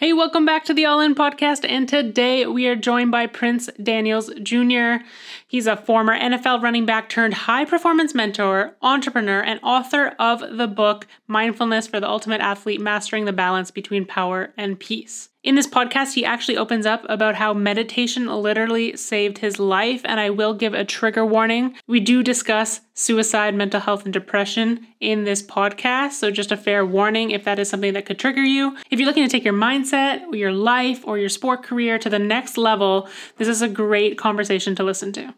[0.00, 1.66] Hey, welcome back to the All In Podcast.
[1.68, 5.04] And today we are joined by Prince Daniels Jr.
[5.46, 10.66] He's a former NFL running back turned high performance mentor, entrepreneur, and author of the
[10.66, 15.28] book Mindfulness for the Ultimate Athlete Mastering the Balance Between Power and Peace.
[15.42, 20.20] In this podcast, he actually opens up about how meditation literally saved his life, and
[20.20, 21.76] I will give a trigger warning.
[21.86, 26.84] We do discuss suicide, mental health, and depression in this podcast, so just a fair
[26.84, 28.76] warning if that is something that could trigger you.
[28.90, 32.18] If you're looking to take your mindset, your life, or your sport career to the
[32.18, 35.32] next level, this is a great conversation to listen to.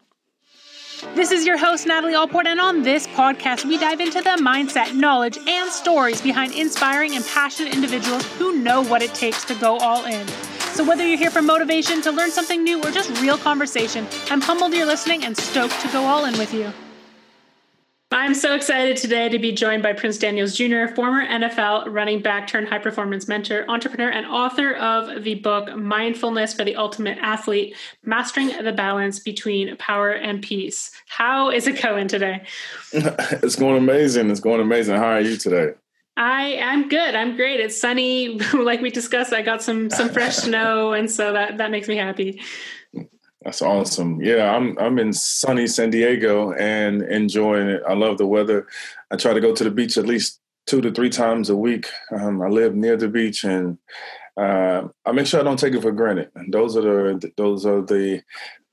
[1.01, 4.93] This is your host, Natalie Allport, and on this podcast, we dive into the mindset,
[4.93, 9.77] knowledge, and stories behind inspiring and passionate individuals who know what it takes to go
[9.77, 10.27] all in.
[10.75, 14.41] So, whether you're here for motivation, to learn something new, or just real conversation, I'm
[14.41, 16.71] humbled you're listening and stoked to go all in with you.
[18.13, 22.45] I'm so excited today to be joined by Prince Daniels Jr., former NFL running back
[22.45, 27.75] turned high performance mentor, entrepreneur, and author of the book Mindfulness for the Ultimate Athlete
[28.03, 30.91] Mastering the Balance Between Power and Peace.
[31.07, 32.45] How is it going today?
[32.93, 34.29] It's going amazing.
[34.29, 34.95] It's going amazing.
[34.95, 35.73] How are you today?
[36.15, 37.15] I am good.
[37.15, 37.59] I'm great.
[37.59, 39.33] It's sunny, like we discussed.
[39.33, 42.41] I got some some fresh snow, and so that that makes me happy.
[43.43, 44.21] That's awesome.
[44.21, 47.83] Yeah, I'm I'm in sunny San Diego and enjoying it.
[47.87, 48.67] I love the weather.
[49.11, 51.87] I try to go to the beach at least two to three times a week.
[52.11, 53.77] Um, I live near the beach, and
[54.37, 56.31] uh, I make sure I don't take it for granted.
[56.35, 58.21] And those are the those are the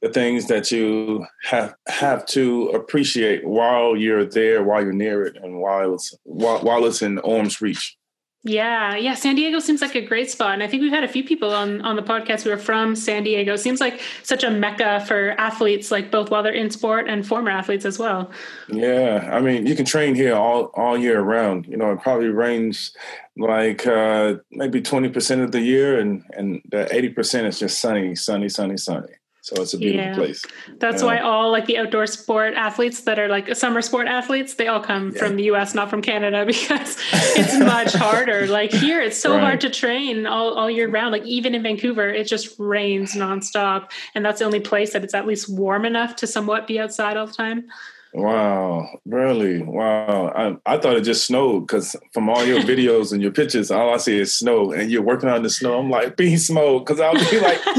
[0.03, 5.37] the things that you have have to appreciate while you're there, while you're near it,
[5.43, 7.97] and while it's while, while it's in arm's reach.
[8.43, 9.15] Yeah, yeah.
[9.15, 11.53] San Diego seems like a great spot, and I think we've had a few people
[11.53, 13.55] on on the podcast who are from San Diego.
[13.57, 17.51] Seems like such a mecca for athletes, like both while they're in sport and former
[17.51, 18.31] athletes as well.
[18.69, 21.67] Yeah, I mean, you can train here all all year round.
[21.67, 22.97] You know, it probably rains
[23.37, 27.79] like uh, maybe twenty percent of the year, and and the eighty percent is just
[27.79, 29.13] sunny, sunny, sunny, sunny.
[29.43, 30.15] So it's a beautiful yeah.
[30.15, 30.45] place.
[30.79, 31.07] That's yeah.
[31.07, 34.81] why all like the outdoor sport athletes that are like summer sport athletes, they all
[34.81, 35.19] come yeah.
[35.19, 38.47] from the US, not from Canada, because it's much harder.
[38.47, 39.41] Like here, it's so right.
[39.41, 41.13] hard to train all, all year round.
[41.13, 43.91] Like even in Vancouver, it just rains nonstop.
[44.15, 47.17] And that's the only place that it's at least warm enough to somewhat be outside
[47.17, 47.69] all the time.
[48.13, 49.63] Wow, really?
[49.63, 50.33] Wow.
[50.35, 53.95] I, I thought it just snowed because from all your videos and your pictures, all
[53.95, 55.79] I see is snow and you're working on the snow.
[55.79, 57.61] I'm like, beast mode because I'll be like,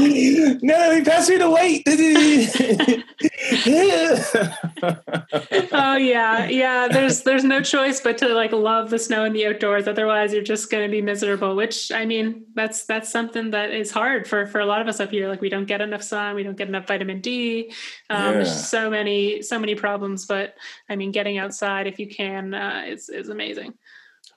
[0.62, 1.82] no, they pass me the weight.
[5.72, 6.46] oh yeah.
[6.46, 6.88] Yeah.
[6.88, 9.86] There's there's no choice but to like love the snow and the outdoors.
[9.86, 14.26] Otherwise you're just gonna be miserable, which I mean, that's that's something that is hard
[14.26, 15.28] for for a lot of us up here.
[15.28, 17.70] Like we don't get enough sun, we don't get enough vitamin D.
[18.08, 18.32] Um, yeah.
[18.32, 20.54] there's so many, so many problems but
[20.88, 23.74] I mean, getting outside if you can uh, is is amazing.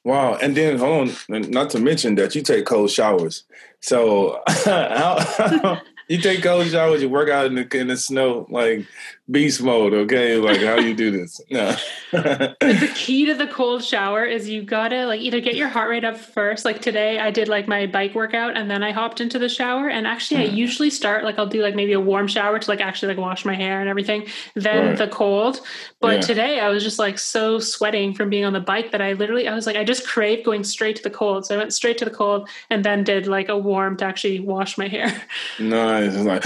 [0.03, 3.44] Wow, and then hold on, not to mention that you take cold showers.
[3.79, 4.41] So
[6.07, 8.85] you take cold showers, you work out in the in the snow like
[9.29, 10.37] beast mode, okay?
[10.37, 11.41] Like how you do this?
[11.49, 11.75] No.
[12.11, 16.03] the key to the cold shower is you gotta like either get your heart rate
[16.03, 16.65] up first.
[16.65, 19.89] Like today, I did like my bike workout and then I hopped into the shower.
[19.89, 20.51] And actually, mm.
[20.51, 23.23] I usually start like I'll do like maybe a warm shower to like actually like
[23.23, 24.97] wash my hair and everything, then right.
[24.97, 25.61] the cold.
[25.99, 26.21] But yeah.
[26.21, 29.47] today, I was just like so sweating from being on the bike that I literally
[29.47, 31.45] I was like I just craved going straight to the cold.
[31.45, 34.39] So I went straight to the cold and then did like a warm to actually
[34.39, 35.23] wash my hair.
[35.59, 36.13] Nice.
[36.13, 36.43] It's like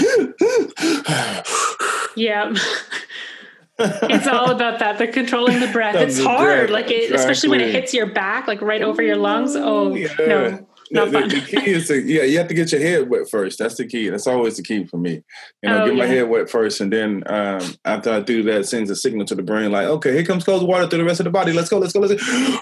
[2.16, 2.54] yeah.
[3.78, 4.98] it's all about that.
[4.98, 5.94] The controlling the breath.
[5.94, 6.70] it's hard, breath.
[6.70, 7.16] like it, exactly.
[7.16, 9.54] especially when it hits your back, like right over your lungs.
[9.56, 10.14] Oh yeah.
[10.18, 10.66] no.
[10.92, 13.60] Not the, the, key is to yeah, you have to get your head wet first.
[13.60, 14.08] That's the key.
[14.08, 15.22] That's always the key for me.
[15.62, 16.02] You know, oh, get yeah.
[16.02, 19.36] my head wet first, and then um, after I do that, sends a signal to
[19.36, 21.52] the brain like, okay, here comes cold water through the rest of the body.
[21.52, 21.78] Let's go.
[21.78, 22.00] Let's go.
[22.00, 22.58] Let's go.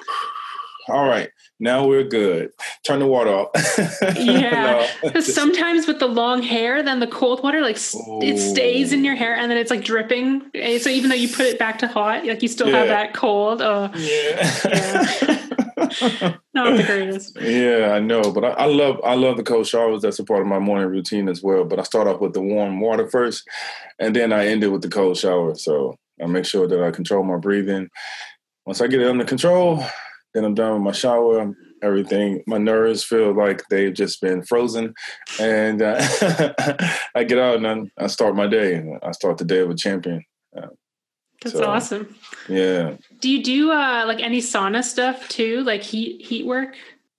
[0.91, 1.31] All right
[1.61, 2.51] now we're good.
[2.87, 3.49] Turn the water off.
[4.17, 8.21] yeah, because sometimes with the long hair, then the cold water like Ooh.
[8.23, 10.43] it stays in your hair, and then it's like dripping.
[10.55, 12.79] Eh, so even though you put it back to hot, like you still yeah.
[12.79, 13.61] have that cold.
[13.61, 14.61] Oh, yeah.
[14.65, 15.39] yeah.
[16.55, 17.37] Not the greatest.
[17.49, 20.03] Yeah, I know, but I, I, love I love the cold showers.
[20.03, 21.65] That's a part of my morning routine as well.
[21.65, 23.49] But I start off with the warm water first,
[23.99, 25.55] and then I end it with the cold shower.
[25.55, 27.89] So I make sure that I control my breathing.
[28.67, 29.83] Once I get it under control,
[30.39, 31.55] then I'm done with my shower.
[31.83, 34.95] Everything, my nerves feel like they've just been frozen,
[35.39, 35.97] and uh,
[37.15, 38.83] I get out and I, I, start my day.
[39.01, 40.25] I start the day of a champion.
[40.57, 40.69] Uh,
[41.43, 42.17] That's so, awesome.
[42.49, 42.97] Yeah.
[43.21, 46.75] Do you do uh, like any sauna stuff too, like heat heat work?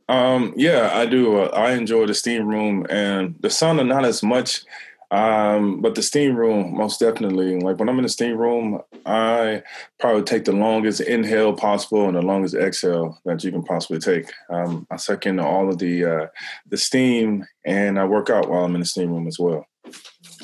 [0.09, 1.37] Um, yeah, I do.
[1.37, 4.63] Uh, I enjoy the steam room and the sauna not as much.
[5.11, 7.59] Um, but the steam room, most definitely.
[7.59, 9.63] Like when I'm in the steam room, I
[9.99, 14.31] probably take the longest inhale possible and the longest exhale that you can possibly take.
[14.49, 16.27] Um, I suck in all of the uh,
[16.67, 19.65] the steam, and I work out while I'm in the steam room as well.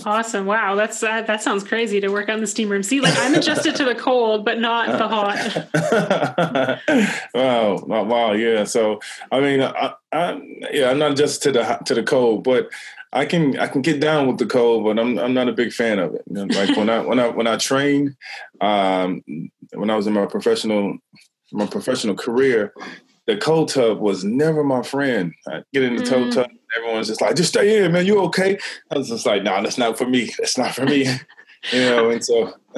[0.04, 0.46] Awesome!
[0.46, 2.84] Wow, that's uh, that sounds crazy to work on the steam room.
[2.84, 6.80] See, like I'm adjusted to the cold, but not the hot.
[7.34, 8.66] wow, wow, yeah.
[8.66, 9.00] So
[9.32, 10.42] I mean, I, I,
[10.72, 12.70] yeah, I'm not adjusted to the to the cold, but
[13.16, 15.72] I can I can get down with the cold, but I'm I'm not a big
[15.72, 16.24] fan of it.
[16.28, 18.16] Like when I when I when I trained,
[18.60, 19.24] um,
[19.74, 20.98] when I was in my professional
[21.54, 22.74] my professional career,
[23.26, 25.34] the cold tub was never my friend.
[25.48, 26.10] I get in the mm.
[26.10, 28.06] cold tub, everyone's just like, just stay in, man.
[28.06, 28.58] You okay?
[28.92, 30.32] I was just like, nah, that's not for me.
[30.38, 31.06] That's not for me.
[31.72, 32.54] you know, and so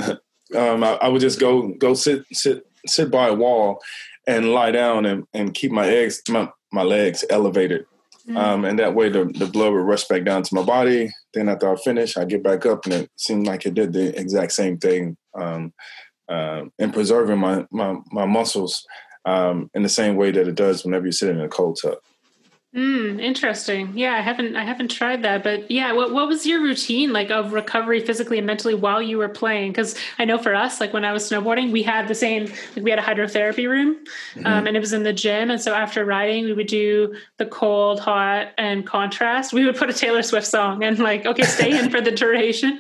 [0.56, 3.82] um, I, I, would just go go sit sit sit by a wall
[4.28, 7.86] and lie down and, and keep my eggs my, my legs elevated.
[8.28, 8.38] Mm.
[8.38, 11.10] Um, and that way the, the blood would rush back down to my body.
[11.34, 14.18] Then after I finish, I get back up and it seemed like it did the
[14.20, 15.74] exact same thing um,
[16.28, 18.86] uh, in preserving my, my, my muscles
[19.26, 21.98] um, in the same way that it does whenever you sit in a cold tub.
[22.78, 23.98] Mm, interesting.
[23.98, 27.32] Yeah, I haven't I haven't tried that, but yeah, what what was your routine like
[27.32, 29.72] of recovery physically and mentally while you were playing?
[29.72, 32.46] Because I know for us, like when I was snowboarding, we had the same
[32.76, 33.96] like we had a hydrotherapy room,
[34.36, 34.46] mm-hmm.
[34.46, 35.50] um, and it was in the gym.
[35.50, 39.54] And so after riding, we would do the cold, hot, and contrast.
[39.54, 42.80] We would put a Taylor Swift song and like okay, stay in for the duration,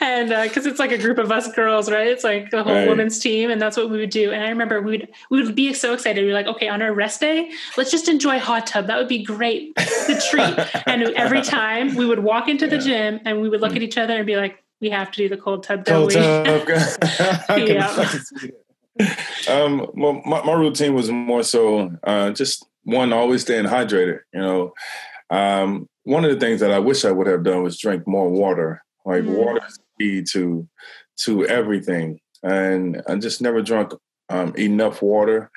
[0.00, 2.08] and because uh, it's like a group of us girls, right?
[2.08, 2.88] It's like the whole right.
[2.88, 4.32] women's team, and that's what we would do.
[4.32, 6.22] And I remember we would we would be so excited.
[6.22, 8.88] We were like, okay, on our rest day, let's just enjoy hot tub.
[8.88, 10.84] That would be great great, the treat.
[10.86, 12.82] and every time we would walk into the yeah.
[12.82, 15.28] gym and we would look at each other and be like, we have to do
[15.28, 16.14] the cold tub, don't cold we?
[16.14, 16.68] Tub.
[18.98, 19.12] yeah.
[19.48, 24.20] um, well, my, my, routine was more so uh, just one, always staying hydrated.
[24.32, 24.72] You know,
[25.30, 28.30] um, one of the things that I wish I would have done was drink more
[28.30, 28.82] water.
[29.04, 29.36] Like mm.
[29.36, 30.68] water is key to
[31.20, 33.92] to everything, and I just never drunk
[34.28, 35.50] um, enough water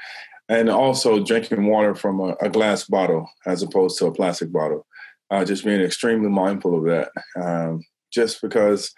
[0.50, 4.86] and also drinking water from a, a, glass bottle as opposed to a plastic bottle.
[5.32, 8.92] Uh, just being extremely mindful of that, um, just because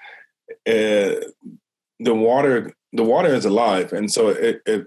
[0.65, 1.29] it,
[1.99, 4.85] the water the water is alive, and so it, it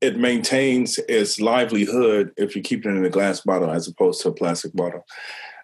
[0.00, 4.30] it maintains its livelihood if you keep it in a glass bottle as opposed to
[4.30, 5.04] a plastic bottle.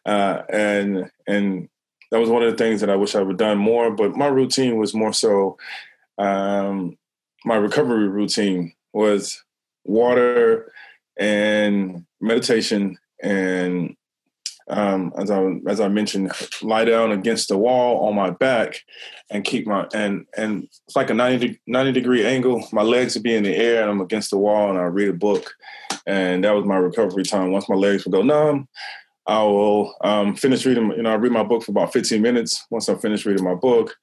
[0.04, 1.70] Uh, and and
[2.10, 3.90] that was one of the things that I wish I would done more.
[3.90, 5.56] But my routine was more so
[6.18, 6.98] um,
[7.46, 9.42] my recovery routine was
[9.84, 10.72] water
[11.18, 13.96] and meditation and
[14.68, 16.32] um, as I as I mentioned,
[16.62, 18.80] lie down against the wall on my back
[19.30, 22.66] and keep my and and it's like a 90, 90 degree angle.
[22.72, 25.08] My legs would be in the air and I'm against the wall and I read
[25.08, 25.52] a book,
[26.06, 27.52] and that was my recovery time.
[27.52, 28.68] Once my legs would go numb,
[29.26, 30.90] I will um, finish reading.
[30.92, 32.64] You know, I read my book for about fifteen minutes.
[32.70, 33.94] Once I finish reading my book,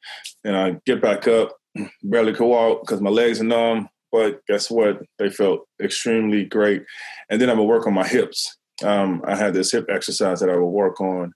[0.44, 1.56] and I get back up,
[2.04, 3.90] barely could walk because my legs are numb.
[4.12, 5.02] But guess what?
[5.18, 6.84] They felt extremely great.
[7.30, 8.58] And then I would work on my hips.
[8.84, 11.34] Um, I had this hip exercise that I would work on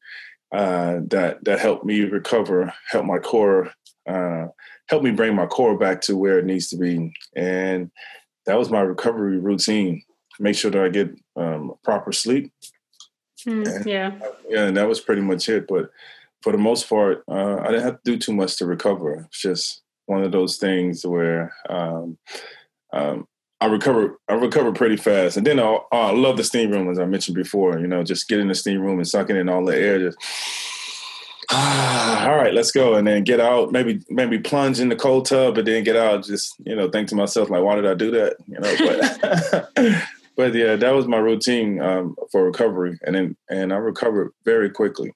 [0.53, 3.71] uh, that that helped me recover, help my core,
[4.07, 4.45] uh,
[4.87, 7.13] help me bring my core back to where it needs to be.
[7.35, 7.91] And
[8.45, 10.03] that was my recovery routine.
[10.39, 12.51] Make sure that I get um, proper sleep.
[13.47, 14.19] Mm, and, yeah.
[14.49, 15.67] Yeah, and that was pretty much it.
[15.67, 15.89] But
[16.41, 19.25] for the most part, uh, I didn't have to do too much to recover.
[19.27, 22.17] It's just one of those things where um,
[22.93, 23.27] um,
[23.59, 25.37] I recover I recover pretty fast.
[25.37, 27.79] And then I, I love the steam room as I mentioned before.
[27.79, 29.99] You know, just get in the steam room and sucking in all the air.
[29.99, 30.17] Just
[31.53, 33.71] all right, let's go, and then get out.
[33.71, 36.23] Maybe maybe plunge in the cold tub, but then get out.
[36.23, 38.35] Just you know, think to myself like, why did I do that?
[38.47, 40.03] You know, but
[40.35, 44.69] but yeah, that was my routine um, for recovery, and then and I recovered very
[44.69, 45.13] quickly.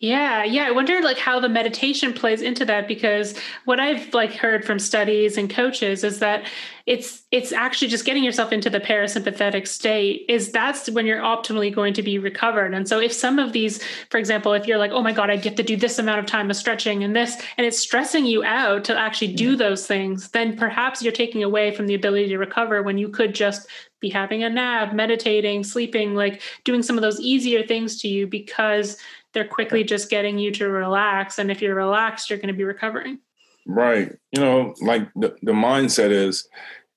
[0.00, 0.68] Yeah, yeah.
[0.68, 4.78] I wonder like how the meditation plays into that because what I've like heard from
[4.78, 6.46] studies and coaches is that
[6.86, 11.74] it's it's actually just getting yourself into the parasympathetic state is that's when you're optimally
[11.74, 12.74] going to be recovered.
[12.74, 15.36] And so if some of these, for example, if you're like, oh my God, I
[15.36, 18.44] have to do this amount of time of stretching and this, and it's stressing you
[18.44, 22.38] out to actually do those things, then perhaps you're taking away from the ability to
[22.38, 23.66] recover when you could just
[24.00, 28.26] be having a nap, meditating, sleeping, like doing some of those easier things to you
[28.28, 28.96] because
[29.34, 31.38] they're quickly just getting you to relax.
[31.38, 33.18] And if you're relaxed, you're going to be recovering.
[33.66, 34.16] Right.
[34.32, 36.48] You know, like the, the mindset is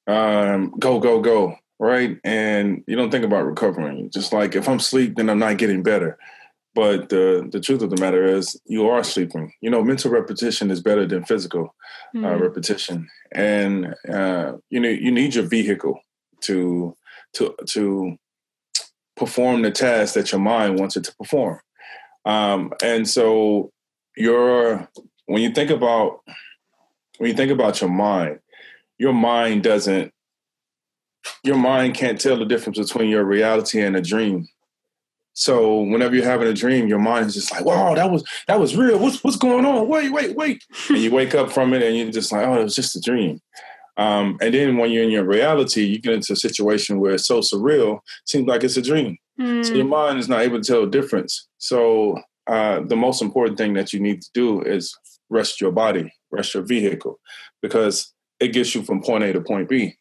[0.07, 1.55] um, go, go, go.
[1.79, 2.19] Right.
[2.23, 4.09] And you don't think about recovering.
[4.11, 6.17] Just like if I'm asleep, then I'm not getting better.
[6.73, 9.51] But the the truth of the matter is, you are sleeping.
[9.59, 11.75] You know, mental repetition is better than physical
[12.15, 12.25] mm.
[12.25, 12.41] uh, hmm.
[12.41, 15.99] repetition, and uh, you know you need your vehicle
[16.43, 16.95] to
[17.33, 18.15] to to
[19.17, 21.59] perform the task that your mind wants it to perform.
[22.25, 23.71] Um, and so
[24.15, 24.87] your
[25.25, 26.21] when you think about
[27.17, 28.39] when you think about your mind,
[28.97, 30.13] your mind doesn't
[31.43, 34.47] your mind can't tell the difference between your reality and a dream.
[35.33, 38.59] So whenever you're having a dream, your mind is just like, "Wow, that was that
[38.59, 38.99] was real.
[38.99, 39.87] What's what's going on?
[39.87, 42.63] Wait, wait, wait!" and you wake up from it, and you're just like, "Oh, it
[42.63, 43.41] was just a dream."
[43.97, 47.27] Um, and then when you're in your reality, you get into a situation where it's
[47.27, 49.17] so surreal, seems like it's a dream.
[49.41, 49.65] Mm.
[49.65, 49.89] So your hmm.
[49.89, 51.47] mind is not able to tell the difference.
[51.57, 54.95] So uh, the most important thing that you need to do is
[55.29, 57.19] rest your body, rest your vehicle,
[57.61, 59.95] because it gets you from point A to point B.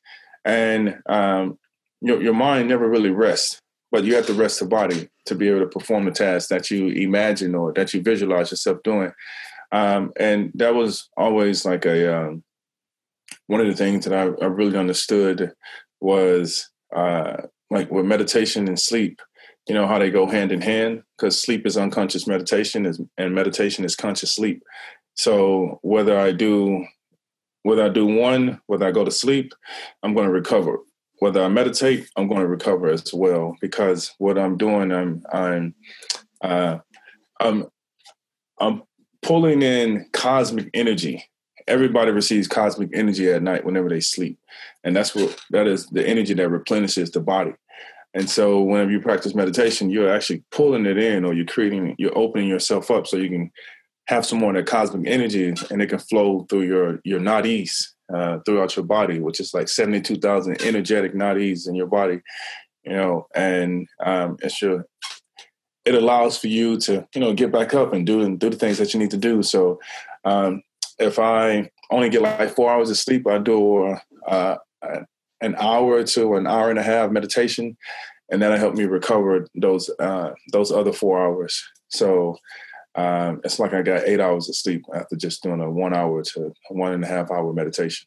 [0.44, 1.58] And um,
[2.00, 5.48] your, your mind never really rests, but you have to rest the body to be
[5.48, 9.12] able to perform the task that you imagine or that you visualize yourself doing.
[9.72, 12.42] Um, and that was always like a um,
[13.46, 15.52] one of the things that I, I really understood
[16.00, 19.20] was uh, like with meditation and sleep
[19.68, 23.34] you know how they go hand in hand because sleep is unconscious meditation is, and
[23.34, 24.62] meditation is conscious sleep.
[25.14, 26.86] So whether i do
[27.62, 29.52] whether i do one whether i go to sleep
[30.02, 30.78] i'm going to recover.
[31.18, 35.74] Whether i meditate i'm going to recover as well because what i'm doing i'm i'm
[36.42, 36.78] uh,
[37.40, 37.66] i'm
[38.58, 38.82] i'm
[39.22, 41.24] pulling in cosmic energy.
[41.68, 44.38] Everybody receives cosmic energy at night whenever they sleep
[44.82, 47.52] and that's what that is the energy that replenishes the body
[48.14, 52.16] and so whenever you practice meditation, you're actually pulling it in or you're creating, you're
[52.18, 53.50] opening yourself up so you can
[54.06, 57.86] have some more of that cosmic energy and it can flow through your, your nadis
[58.12, 62.20] uh, throughout your body, which is like 72,000 energetic nadis in your body,
[62.82, 64.84] you know, and um, it's your,
[65.84, 68.56] it allows for you to, you know, get back up and do, and do the
[68.56, 69.44] things that you need to do.
[69.44, 69.78] So
[70.24, 70.62] um,
[70.98, 74.56] if I only get like four hours of sleep, I do uh,
[75.40, 77.76] an hour to an hour and a half meditation,
[78.30, 81.62] and that'll help me recover those uh, those other four hours.
[81.88, 82.36] So
[82.94, 86.22] um, it's like I got eight hours of sleep after just doing a one hour
[86.22, 88.06] to one and a half hour meditation.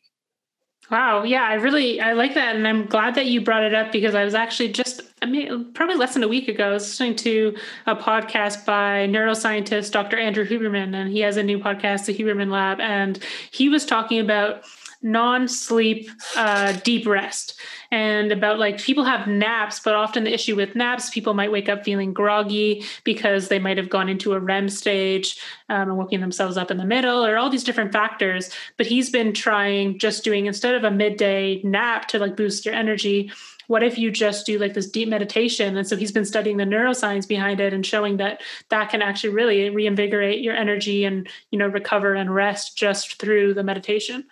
[0.91, 1.23] Wow.
[1.23, 4.15] Yeah, I really I like that, and I'm glad that you brought it up because
[4.15, 7.15] I was actually just I mean probably less than a week ago I was listening
[7.15, 10.19] to a podcast by neuroscientist Dr.
[10.19, 13.17] Andrew Huberman, and he has a new podcast, the Huberman Lab, and
[13.51, 14.63] he was talking about
[15.03, 17.59] non-sleep uh, deep rest.
[17.91, 21.69] And about like people have naps but often the issue with naps people might wake
[21.69, 25.37] up feeling groggy because they might have gone into a rem stage
[25.69, 28.49] um, and woken themselves up in the middle or all these different factors.
[28.77, 32.73] But he's been trying just doing instead of a midday nap to like boost your
[32.73, 33.31] energy
[33.67, 35.77] what if you just do like this deep meditation?
[35.77, 39.33] And so he's been studying the neuroscience behind it and showing that that can actually
[39.33, 44.25] really reinvigorate your energy and you know recover and rest just through the meditation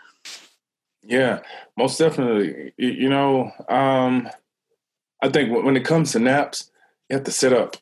[1.04, 1.40] yeah,
[1.78, 2.74] most definitely.
[2.78, 4.30] You know, um,
[5.22, 6.72] I think when it comes to naps,
[7.10, 7.78] you have to sit up.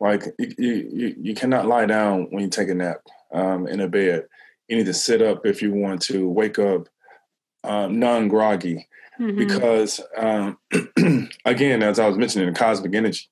[0.00, 3.88] Like you, you, you cannot lie down when you take a nap um, in a
[3.88, 4.26] bed.
[4.68, 6.88] You need to sit up if you want to wake up
[7.64, 8.88] um, non-groggy,
[9.20, 9.38] mm-hmm.
[9.38, 10.58] because um,
[11.44, 13.28] again, as I was mentioning, the cosmic energy,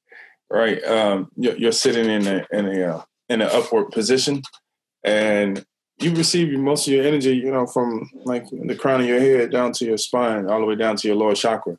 [0.48, 0.82] right?
[0.84, 4.42] Um, you're, you're, sitting in a in a uh, in an upward position,
[5.02, 5.64] and
[6.00, 9.50] you receive most of your energy, you know, from like the crown of your head
[9.50, 11.78] down to your spine, all the way down to your lower chakra,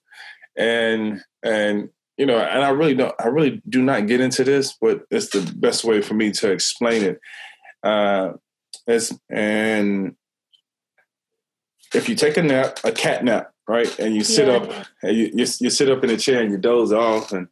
[0.56, 4.78] and and you know, and I really don't, I really do not get into this,
[4.80, 7.20] but it's the best way for me to explain it.
[7.84, 8.34] Uh,
[8.86, 10.16] it's, and
[11.96, 14.54] if you take a nap, a cat nap, right, and you sit yeah.
[14.54, 17.48] up, and you, you you sit up in a chair and you doze off, and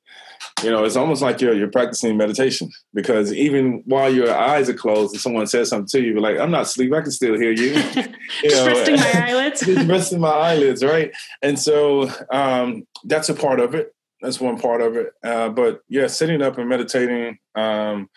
[0.63, 4.73] you know, it's almost like you're you're practicing meditation because even while your eyes are
[4.73, 7.37] closed and someone says something to you, you're like, I'm not asleep, I can still
[7.37, 7.73] hear you.
[8.43, 9.59] you just know, resting my eyelids.
[9.61, 11.11] just resting my eyelids, right?
[11.41, 13.93] And so um, that's a part of it.
[14.21, 15.13] That's one part of it.
[15.23, 18.09] Uh, but yeah, sitting up and meditating um,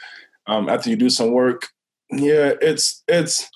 [0.47, 1.69] um, after you do some work,
[2.11, 3.49] yeah, it's it's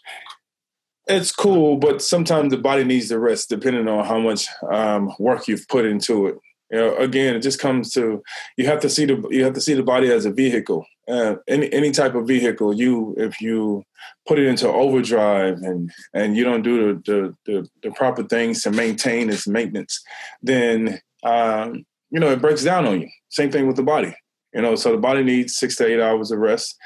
[1.06, 5.46] it's cool, but sometimes the body needs the rest depending on how much um, work
[5.46, 6.38] you've put into it.
[6.70, 8.22] You know, again, it just comes to
[8.56, 10.84] you have to see the you have to see the body as a vehicle.
[11.08, 13.84] Uh, any any type of vehicle, you if you
[14.26, 18.62] put it into overdrive and and you don't do the the, the, the proper things
[18.62, 20.02] to maintain its maintenance,
[20.42, 23.08] then um, you know it breaks down on you.
[23.28, 24.16] Same thing with the body.
[24.52, 26.76] You know, so the body needs six to eight hours of rest,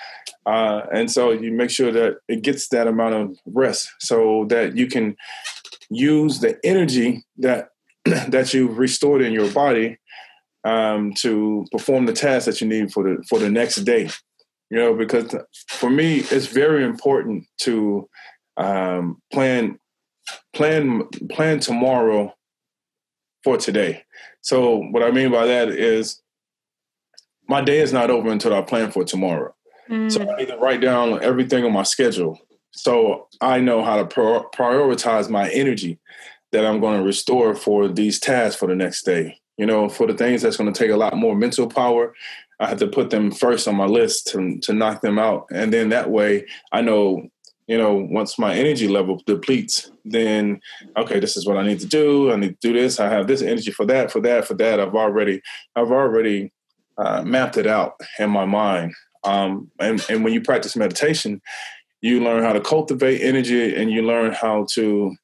[0.51, 4.77] uh, and so you make sure that it gets that amount of rest so that
[4.77, 5.15] you can
[5.91, 7.69] use the energy that
[8.05, 9.97] that you've restored in your body
[10.65, 14.11] um, to perform the task that you need for the for the next day.
[14.71, 15.33] You know, because
[15.69, 18.09] for me, it's very important to
[18.57, 19.79] um, plan
[20.53, 22.35] plan plan tomorrow
[23.45, 24.03] for today.
[24.41, 26.21] So what I mean by that is
[27.49, 29.55] my day is not over until I plan for tomorrow.
[29.91, 30.11] Mm.
[30.11, 32.39] So I need to write down everything on my schedule.
[32.71, 35.99] So I know how to pro- prioritize my energy
[36.53, 39.39] that I'm going to restore for these tasks for the next day.
[39.57, 42.15] You know, for the things that's going to take a lot more mental power,
[42.61, 45.73] I have to put them first on my list to to knock them out, and
[45.73, 47.29] then that way I know
[47.71, 50.61] you know, once my energy level depletes, then
[50.97, 52.33] okay, this is what I need to do.
[52.33, 52.99] I need to do this.
[52.99, 54.81] I have this energy for that, for that, for that.
[54.81, 55.41] I've already,
[55.77, 56.53] I've already
[56.99, 58.93] uh, mapped it out in my mind.
[59.25, 61.41] Um, and and when you practice meditation,
[62.01, 65.15] you learn how to cultivate energy, and you learn how to.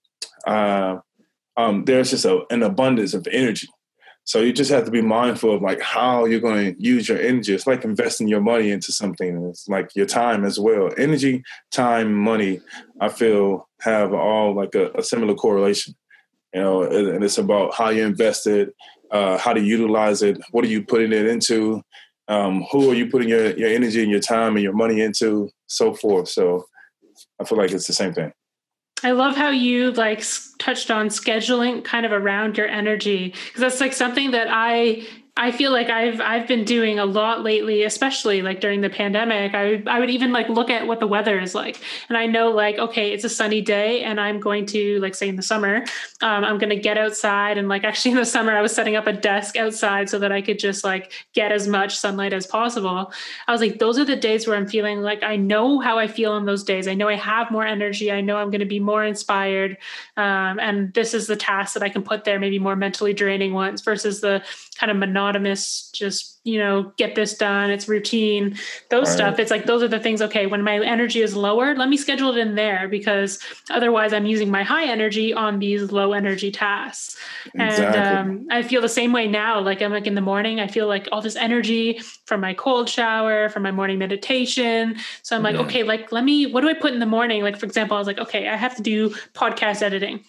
[0.46, 0.98] Uh,
[1.58, 3.66] um, there's just a, an abundance of energy
[4.26, 7.18] so you just have to be mindful of like how you're going to use your
[7.18, 7.54] energy.
[7.54, 9.46] It's like investing your money into something.
[9.48, 10.90] It's like your time as well.
[10.98, 12.60] Energy, time, money.
[13.00, 15.94] I feel have all like a, a similar correlation.
[16.52, 18.74] You know, and it's about how you invest it,
[19.12, 21.82] uh, how to utilize it, what are you putting it into,
[22.28, 25.50] um, who are you putting your, your energy and your time and your money into,
[25.66, 26.28] so forth.
[26.28, 26.66] So
[27.40, 28.32] I feel like it's the same thing.
[29.02, 30.24] I love how you like
[30.58, 35.06] touched on scheduling kind of around your energy because that's like something that I
[35.38, 39.54] I feel like I've I've been doing a lot lately, especially like during the pandemic.
[39.54, 41.78] I I would even like look at what the weather is like,
[42.08, 45.28] and I know like okay, it's a sunny day, and I'm going to like say
[45.28, 45.84] in the summer,
[46.22, 48.96] um, I'm going to get outside and like actually in the summer I was setting
[48.96, 52.46] up a desk outside so that I could just like get as much sunlight as
[52.46, 53.12] possible.
[53.46, 56.06] I was like, those are the days where I'm feeling like I know how I
[56.06, 56.88] feel on those days.
[56.88, 58.10] I know I have more energy.
[58.10, 59.76] I know I'm going to be more inspired,
[60.16, 63.52] um, and this is the task that I can put there, maybe more mentally draining
[63.52, 64.42] ones versus the
[64.78, 68.56] kind of monotonous monotonous just you know get this done it's routine
[68.90, 69.16] those right.
[69.16, 69.38] stuff.
[69.38, 72.30] It's like those are the things okay when my energy is lower let me schedule
[72.36, 73.40] it in there because
[73.70, 77.16] otherwise i'm using my high energy on these low energy tasks.
[77.54, 77.84] Exactly.
[77.84, 80.68] and um, i feel the same way now like i'm like in the morning i
[80.68, 84.96] feel like all this energy from my cold shower from my morning meditation.
[85.22, 87.42] So i'm like okay like let me what do i put in the morning?
[87.42, 90.24] Like for example i was like okay i have to do podcast editing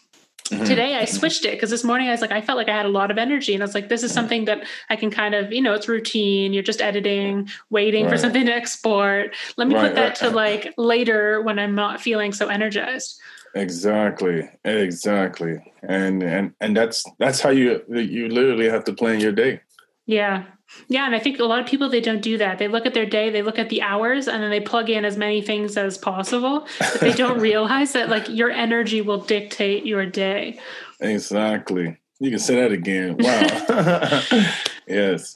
[0.50, 0.64] Mm-hmm.
[0.64, 2.86] Today I switched it because this morning I was like, I felt like I had
[2.86, 3.54] a lot of energy.
[3.54, 5.88] And I was like, this is something that I can kind of, you know, it's
[5.88, 6.54] routine.
[6.54, 8.12] You're just editing, waiting right.
[8.12, 9.36] for something to export.
[9.58, 10.30] Let me right, put that right.
[10.30, 13.20] to like later when I'm not feeling so energized.
[13.56, 14.50] Exactly.
[14.66, 15.74] Exactly.
[15.84, 19.62] And and and that's that's how you you literally have to plan your day.
[20.06, 20.46] Yeah.
[20.88, 22.60] Yeah, and I think a lot of people they don't do that.
[22.60, 25.06] They look at their day, they look at the hours, and then they plug in
[25.06, 26.68] as many things as possible.
[26.80, 30.60] But they don't realize that like your energy will dictate your day.
[31.00, 31.98] Exactly.
[32.20, 33.18] You can say that again.
[33.18, 34.22] Wow.
[34.88, 35.36] yes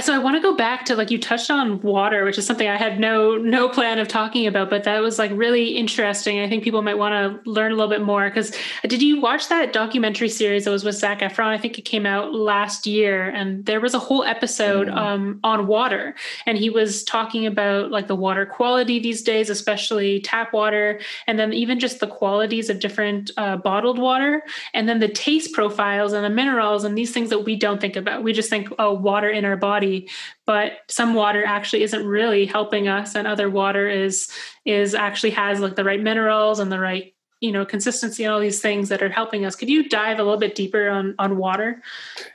[0.00, 2.68] so I want to go back to like you touched on water, which is something
[2.68, 6.40] I had no no plan of talking about, but that was like really interesting.
[6.40, 9.48] I think people might want to learn a little bit more because did you watch
[9.48, 11.46] that documentary series that was with Zac Efron?
[11.46, 14.98] I think it came out last year, and there was a whole episode mm-hmm.
[14.98, 16.14] um, on water,
[16.46, 21.38] and he was talking about like the water quality these days, especially tap water, and
[21.38, 24.42] then even just the qualities of different uh, bottled water,
[24.74, 27.96] and then the taste profiles and the minerals and these things that we don't think
[27.96, 28.22] about.
[28.22, 30.08] We just think, oh, water in our body body
[30.46, 34.30] but some water actually isn't really helping us and other water is
[34.64, 38.40] is actually has like the right minerals and the right you know consistency and all
[38.40, 39.54] these things that are helping us.
[39.54, 41.82] Could you dive a little bit deeper on on water?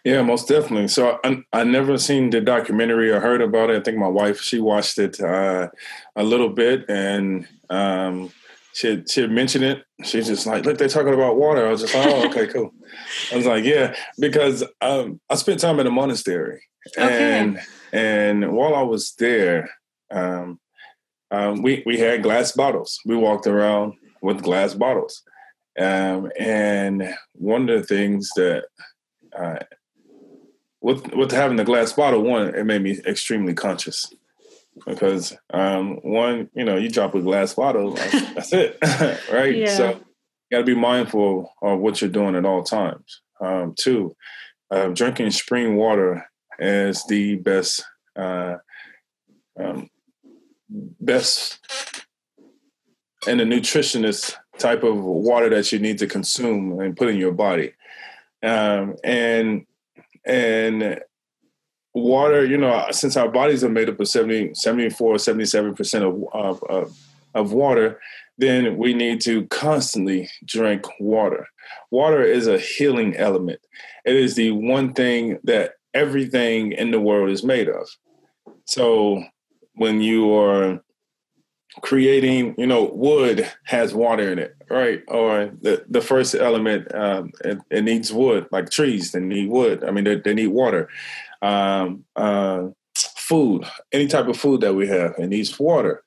[0.05, 0.87] Yeah most definitely.
[0.87, 3.77] So i, I never seen the documentary or heard about it.
[3.77, 5.69] I think my wife she watched it uh,
[6.15, 8.31] a little bit and um,
[8.73, 9.83] she she mentioned it.
[10.03, 11.67] She's just like look they're talking about water.
[11.67, 12.71] I was just like oh okay cool.
[13.31, 16.61] I was like yeah because um, i spent time in a monastery
[16.97, 17.39] Okay.
[17.39, 17.59] And
[17.91, 19.69] and while I was there,
[20.11, 20.59] um,
[21.31, 22.99] um, we we had glass bottles.
[23.05, 25.23] We walked around with glass bottles,
[25.79, 28.65] um, and one of the things that
[29.37, 29.59] uh,
[30.81, 34.13] with with having the glass bottle, one it made me extremely conscious
[34.85, 38.77] because um, one, you know, you drop a glass bottle, that's, that's it,
[39.31, 39.55] right?
[39.55, 39.75] Yeah.
[39.75, 39.99] So you
[40.51, 43.21] got to be mindful of what you're doing at all times.
[43.39, 44.15] Um, two,
[44.71, 46.25] uh, drinking spring water
[46.59, 47.83] as the best
[48.15, 48.57] uh,
[49.59, 49.89] um,
[50.69, 51.59] best
[53.27, 57.31] and a nutritionist type of water that you need to consume and put in your
[57.31, 57.73] body.
[58.41, 59.65] Um, and
[60.25, 60.99] and
[61.93, 66.63] water, you know, since our bodies are made up of 70, 74, 77% of, of,
[66.69, 66.97] of,
[67.33, 67.99] of water,
[68.37, 71.47] then we need to constantly drink water.
[71.91, 73.59] Water is a healing element.
[74.05, 77.87] It is the one thing that everything in the world is made of.
[78.65, 79.23] So
[79.75, 80.81] when you are
[81.81, 85.01] creating, you know, wood has water in it, right?
[85.07, 89.83] Or the, the first element, um, it, it, needs wood, like trees, they need wood.
[89.83, 90.89] I mean, they, they need water.
[91.41, 96.03] Um, uh, food, any type of food that we have, it needs water.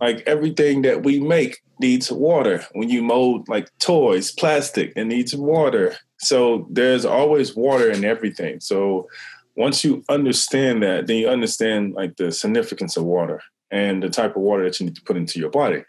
[0.00, 2.64] Like everything that we make needs water.
[2.72, 5.96] When you mold like toys, plastic, it needs water.
[6.20, 8.60] So there's always water in everything.
[8.60, 9.08] So
[9.56, 14.36] once you understand that, then you understand like the significance of water and the type
[14.36, 15.84] of water that you need to put into your body.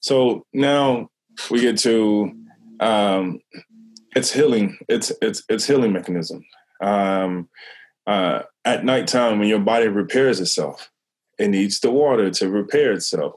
[0.00, 1.08] So now
[1.50, 2.32] we get to
[2.80, 3.40] um,
[4.14, 4.78] it's healing.
[4.88, 6.44] It's it's it's healing mechanism.
[6.80, 7.48] Um,
[8.06, 10.90] uh, at nighttime, when your body repairs itself,
[11.38, 13.34] it needs the water to repair itself.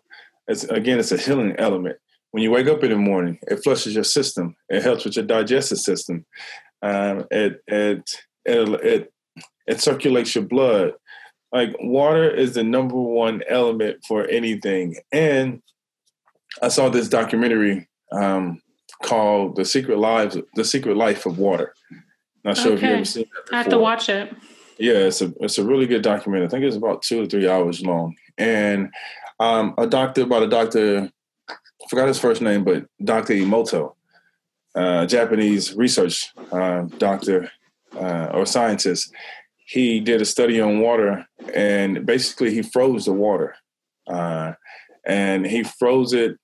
[0.48, 1.98] It's again, it's a healing element.
[2.32, 4.56] When you wake up in the morning, it flushes your system.
[4.70, 6.26] It helps with your digestive system.
[6.82, 8.10] Um, it, it
[8.46, 9.14] it it
[9.66, 10.94] it circulates your blood.
[11.52, 14.98] Like water is the number one element for anything.
[15.12, 15.62] And
[16.62, 18.62] I saw this documentary um,
[19.04, 21.74] called "The Secret Lives, The Secret Life of Water."
[22.44, 22.76] Not sure okay.
[22.76, 23.54] if you ever seen that.
[23.54, 24.34] I have to watch it.
[24.80, 26.48] Yeah, it's a it's a really good documentary.
[26.48, 28.16] I think it's about two or three hours long.
[28.38, 28.90] And
[29.40, 31.12] um, a doctor about a doctor,
[31.50, 33.34] I forgot his first name, but Dr.
[33.34, 33.94] Emoto,
[34.76, 37.52] uh, Japanese research uh, doctor
[37.96, 39.14] uh, or scientist.
[39.66, 43.56] He did a study on water, and basically he froze the water,
[44.08, 44.54] uh,
[45.06, 46.38] and he froze it.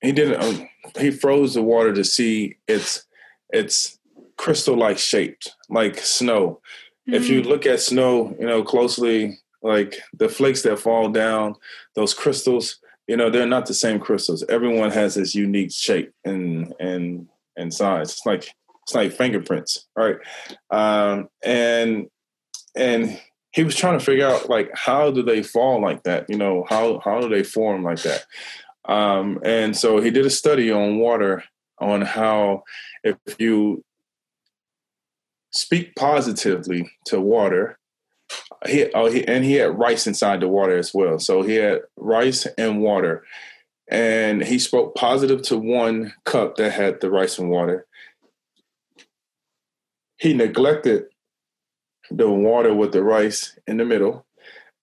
[0.00, 3.06] He did um, he froze the water to see its
[3.50, 3.98] its
[4.36, 6.60] crystal like shaped, like snow.
[7.08, 7.14] Mm-hmm.
[7.14, 7.46] If you mm.
[7.46, 11.56] look at snow, you know, closely, like the flakes that fall down,
[11.94, 14.44] those crystals, you know, they're not the same crystals.
[14.48, 18.12] Everyone has this unique shape and and and size.
[18.12, 18.48] It's like
[18.82, 20.16] it's like fingerprints, right?
[20.70, 22.06] Um, and
[22.76, 23.20] and
[23.52, 26.28] he was trying to figure out like how do they fall like that?
[26.28, 28.24] You know, how how do they form like that?
[28.84, 31.44] Um, and so he did a study on water
[31.80, 32.62] on how
[33.02, 33.82] if you
[35.52, 37.78] speak positively to water.
[38.66, 41.18] He, oh, he and he had rice inside the water as well.
[41.18, 43.24] So he had rice and water,
[43.88, 47.86] and he spoke positive to one cup that had the rice and water.
[50.18, 51.04] He neglected
[52.10, 54.26] the water with the rice in the middle,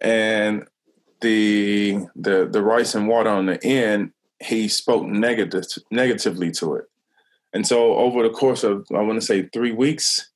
[0.02, 0.68] and
[1.22, 4.12] the the the rice and water on the end.
[4.40, 6.86] He spoke negative negatively to it,
[7.54, 10.30] and so over the course of I want to say three weeks,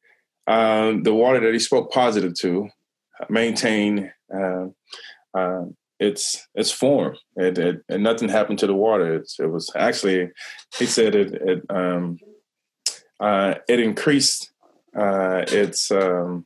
[0.48, 2.70] um, the water that he spoke positive to
[3.30, 4.68] maintain uh,
[5.34, 5.66] uh,
[6.00, 7.16] its its form.
[7.36, 9.16] It, it, and nothing happened to the water.
[9.16, 10.32] It, it was actually,
[10.78, 12.18] he said it it um,
[13.20, 14.52] uh, it increased
[14.96, 15.92] uh, its.
[15.92, 16.46] Um,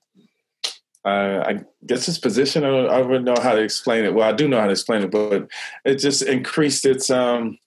[1.03, 2.63] I guess its position.
[2.63, 4.13] I, don't, I wouldn't know how to explain it.
[4.13, 5.47] Well, I do know how to explain it, but
[5.83, 7.57] it just increased its, um,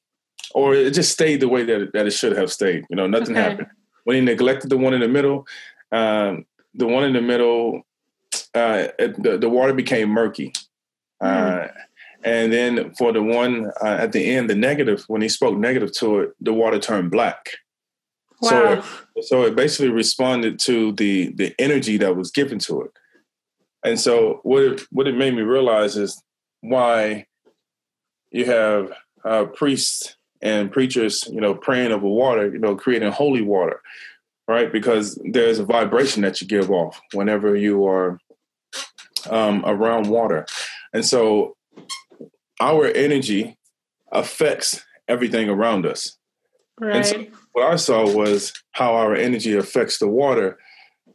[0.54, 2.84] or it just stayed the way that it, that it should have stayed.
[2.88, 3.42] You know, nothing okay.
[3.42, 3.66] happened
[4.04, 5.48] when he neglected the one in the middle.
[5.90, 7.82] Um, the one in the middle,
[8.54, 10.52] uh, it, the, the water became murky.
[11.22, 11.66] Mm.
[11.66, 11.68] Uh,
[12.22, 15.92] and then for the one uh, at the end, the negative, when he spoke negative
[15.94, 17.50] to it, the water turned black.
[18.40, 18.48] Wow.
[18.48, 18.72] So,
[19.16, 22.90] it, so it basically responded to the the energy that was given to it.
[23.84, 26.22] And so what it, what it made me realize is
[26.62, 27.26] why
[28.30, 28.92] you have
[29.24, 33.80] uh, priests and preachers, you know, praying over water, you know, creating holy water
[34.46, 34.72] right?
[34.72, 38.18] Because there's a vibration that you give off whenever you are
[39.30, 40.46] um, around water.
[40.92, 41.56] And so
[42.60, 43.56] our energy
[44.12, 46.16] affects everything around us.
[46.80, 46.96] Right.
[46.96, 50.58] And so what I saw was how our energy affects the water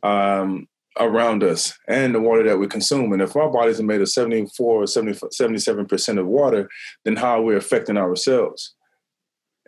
[0.03, 0.67] um,
[0.99, 3.11] around us and the water that we consume.
[3.13, 6.69] And if our bodies are made of 74 or 77% of water,
[7.05, 8.75] then how are we affecting ourselves?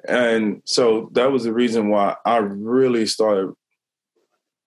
[0.07, 3.53] And so that was the reason why I really started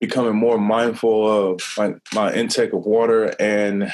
[0.06, 3.90] becoming more mindful of my, my intake of water and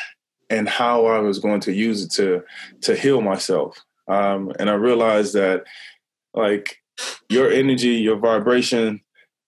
[0.48, 2.42] and how I was going to use it to
[2.82, 3.78] to heal myself.
[4.08, 5.62] Um, and I realized that
[6.34, 6.78] like
[7.28, 9.00] your energy, your vibration,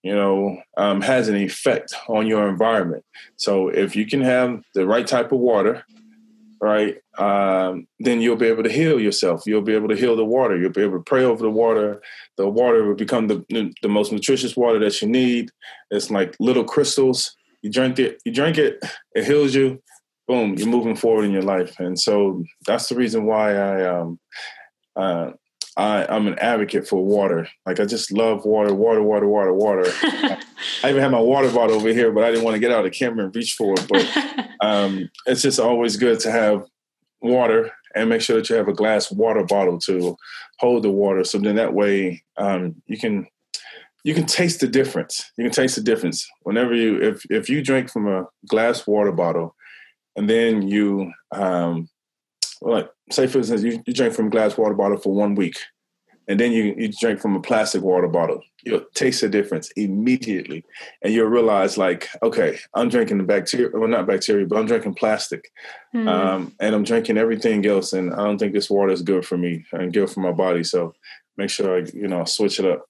[0.03, 3.03] you know, um, has an effect on your environment.
[3.35, 5.83] So if you can have the right type of water,
[6.63, 9.43] right, um, then you'll be able to heal yourself.
[9.45, 10.57] You'll be able to heal the water.
[10.57, 12.01] You'll be able to pray over the water.
[12.37, 13.43] The water will become the
[13.81, 15.51] the most nutritious water that you need.
[15.91, 17.35] It's like little crystals.
[17.61, 18.21] You drink it.
[18.25, 18.79] You drink it.
[19.13, 19.81] It heals you.
[20.27, 20.55] Boom.
[20.55, 21.75] You're moving forward in your life.
[21.79, 24.19] And so that's the reason why I um
[24.95, 25.31] uh,
[25.75, 27.47] I, I'm an advocate for water.
[27.65, 29.91] Like I just love water, water, water, water, water.
[30.83, 32.85] I, even have my water bottle over here, but I didn't want to get out
[32.85, 33.87] of the camera and reach for it.
[33.87, 36.65] But um, it's just always good to have
[37.21, 40.17] water and make sure that you have a glass water bottle to
[40.59, 41.23] hold the water.
[41.23, 43.27] So then that way um, you can
[44.03, 45.31] you can taste the difference.
[45.37, 49.11] You can taste the difference whenever you if if you drink from a glass water
[49.11, 49.55] bottle
[50.15, 51.89] and then you um,
[52.61, 55.57] like say for instance you, you drink from a glass water bottle for one week
[56.27, 58.41] and then you, you drink from a plastic water bottle.
[58.63, 60.63] You'll taste the difference immediately.
[61.01, 64.95] And you'll realize like okay i'm drinking the bacteria well not bacteria but i'm drinking
[64.95, 65.51] plastic.
[65.93, 66.07] Mm.
[66.07, 69.37] um, and i'm drinking everything else and i don't think this water is good for
[69.37, 70.63] me and good for my body.
[70.63, 70.93] So
[71.37, 72.85] make sure i you know switch it up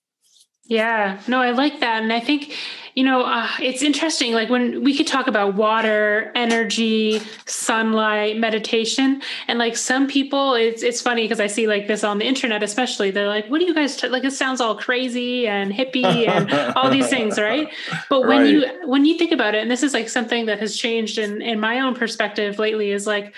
[0.66, 2.02] yeah, no, I like that.
[2.02, 2.56] And I think,
[2.96, 4.34] you know, uh, it's interesting.
[4.34, 10.82] Like when we could talk about water, energy, sunlight, meditation, and like some people, it's
[10.82, 13.12] it's funny because I see like this on the internet, especially.
[13.12, 14.08] They're like, "What do you guys t-?
[14.08, 17.68] like?" It sounds all crazy and hippie and all these things, right?
[18.10, 18.48] But when right.
[18.48, 21.42] you when you think about it, and this is like something that has changed in
[21.42, 23.34] in my own perspective lately, is like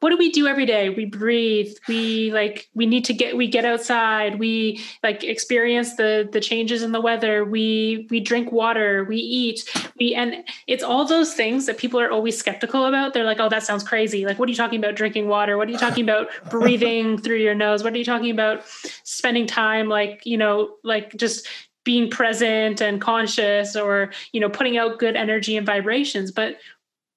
[0.00, 0.90] what do we do every day?
[0.90, 1.74] We breathe.
[1.88, 4.38] We like we need to get we get outside.
[4.38, 7.44] We like experience the the changes in the weather.
[7.44, 9.04] We we drink water.
[9.04, 9.64] We eat.
[9.98, 13.14] We and it's all those things that people are always skeptical about.
[13.14, 14.26] They're like oh that sounds crazy.
[14.26, 15.56] Like what are you talking about drinking water?
[15.56, 17.82] What are you talking about breathing through your nose?
[17.82, 18.64] What are you talking about
[19.02, 21.46] spending time like you know like just
[21.84, 26.32] being present and conscious or you know putting out good energy and vibrations?
[26.32, 26.58] But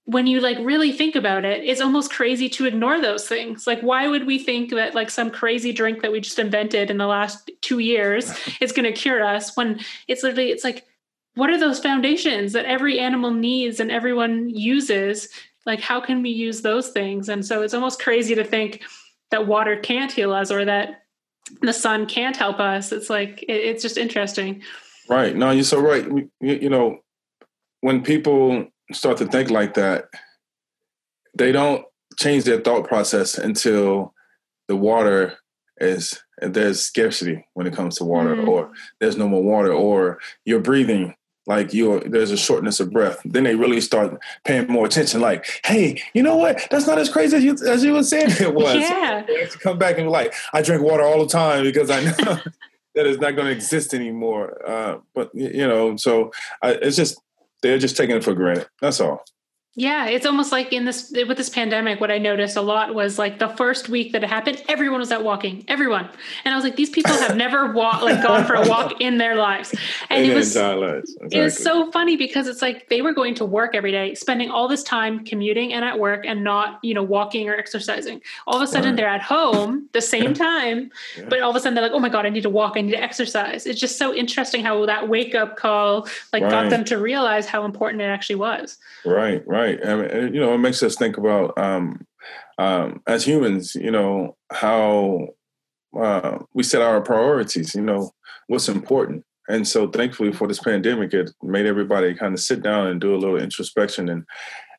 [0.09, 3.67] when you like really think about it, it's almost crazy to ignore those things.
[3.67, 6.97] Like, why would we think that like some crazy drink that we just invented in
[6.97, 10.87] the last two years is going to cure us when it's literally, it's like,
[11.35, 15.29] what are those foundations that every animal needs and everyone uses?
[15.67, 17.29] Like, how can we use those things?
[17.29, 18.81] And so it's almost crazy to think
[19.29, 21.03] that water can't heal us or that
[21.61, 22.91] the sun can't help us.
[22.91, 24.63] It's like, it, it's just interesting.
[25.07, 25.35] Right.
[25.35, 26.03] No, you're so right.
[26.07, 27.01] You, you know,
[27.81, 30.05] when people start to think like that,
[31.37, 31.85] they don't
[32.17, 34.13] change their thought process until
[34.67, 35.37] the water
[35.79, 38.47] is there's scarcity when it comes to water mm.
[38.47, 41.15] or there's no more water or you're breathing
[41.47, 43.19] like you there's a shortness of breath.
[43.25, 46.67] Then they really start paying more attention like hey you know what?
[46.69, 48.75] That's not as crazy as you as you were saying it was.
[48.75, 49.23] Yeah.
[49.23, 52.11] To come back and be like i drink water all the time because i know
[52.95, 54.57] that it's not going to exist anymore.
[54.67, 57.19] Uh, but you know so I, it's just
[57.61, 58.67] they're just taking it for granted.
[58.81, 59.23] That's all.
[59.75, 63.19] Yeah, it's almost like in this with this pandemic, what I noticed a lot was
[63.19, 66.09] like the first week that it happened, everyone was out walking, everyone,
[66.43, 69.19] and I was like, these people have never walked like gone for a walk in
[69.19, 69.75] their lives,
[70.09, 71.03] and in it was exactly.
[71.31, 74.49] it was so funny because it's like they were going to work every day, spending
[74.49, 78.21] all this time commuting and at work, and not you know walking or exercising.
[78.47, 78.97] All of a sudden, right.
[78.97, 81.25] they're at home the same time, yeah.
[81.29, 82.81] but all of a sudden they're like, oh my god, I need to walk, I
[82.81, 83.67] need to exercise.
[83.67, 86.49] It's just so interesting how that wake up call like right.
[86.49, 88.79] got them to realize how important it actually was.
[89.05, 89.47] Right.
[89.47, 89.79] Right right.
[89.85, 92.05] I mean, you know, it makes us think about um,
[92.57, 95.29] um, as humans, you know, how
[95.99, 97.75] uh, we set our priorities.
[97.75, 98.11] You know,
[98.47, 99.25] what's important.
[99.47, 103.15] And so, thankfully, for this pandemic, it made everybody kind of sit down and do
[103.15, 104.25] a little introspection and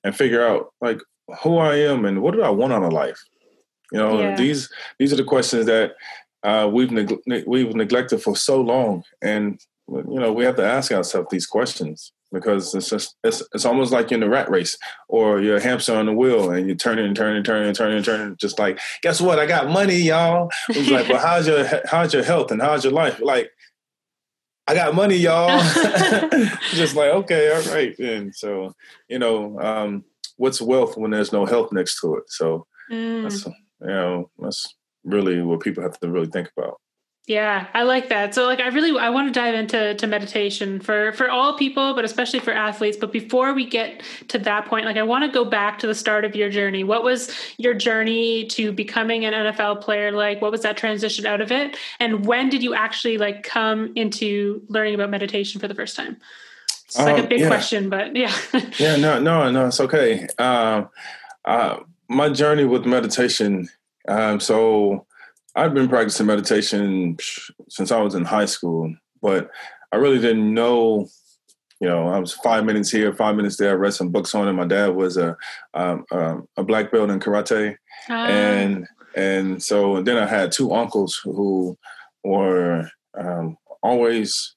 [0.04, 1.00] and figure out like
[1.42, 3.20] who I am and what do I want out of life.
[3.92, 4.36] You know, yeah.
[4.36, 5.92] these these are the questions that
[6.42, 10.92] uh, we've neg- we've neglected for so long, and you know, we have to ask
[10.92, 14.78] ourselves these questions because it's just it's it's almost like you're in a rat race
[15.08, 17.76] or you're a hamster on the wheel and you're turning and turning and turning and
[17.76, 19.38] turning and turning just like guess what?
[19.38, 20.50] I got money y'all.
[20.68, 23.20] It's like well how's your how's your health and how's your life?
[23.20, 23.50] Like
[24.66, 25.60] I got money y'all.
[26.70, 27.98] Just like okay all right.
[27.98, 28.74] And so
[29.08, 30.04] you know um,
[30.36, 32.24] what's wealth when there's no health next to it?
[32.28, 33.22] So mm.
[33.22, 34.72] that's you know that's
[35.02, 36.80] really what people have to really think about
[37.26, 38.34] yeah, I like that.
[38.34, 41.94] So like I really I want to dive into to meditation for for all people,
[41.94, 42.96] but especially for athletes.
[42.96, 45.94] But before we get to that point, like I want to go back to the
[45.94, 46.82] start of your journey.
[46.82, 50.40] What was your journey to becoming an NFL player like?
[50.40, 51.76] What was that transition out of it?
[52.00, 56.16] And when did you actually like come into learning about meditation for the first time?
[56.86, 57.46] It's like um, a big yeah.
[57.46, 58.34] question, but yeah.
[58.78, 60.26] yeah, no, no, no, it's okay.
[60.38, 60.88] Um
[61.44, 61.76] uh
[62.08, 63.68] my journey with meditation
[64.08, 65.06] um so
[65.54, 67.16] I've been practicing meditation
[67.68, 69.50] since I was in high school, but
[69.92, 71.08] I really didn't know.
[71.80, 73.70] You know, I was five minutes here, five minutes there.
[73.70, 74.52] I read some books on it.
[74.52, 75.36] My dad was a
[75.74, 77.76] um, um, a black belt in karate,
[78.08, 78.26] ah.
[78.26, 78.86] and
[79.16, 81.76] and so then I had two uncles who
[82.22, 84.54] were um, always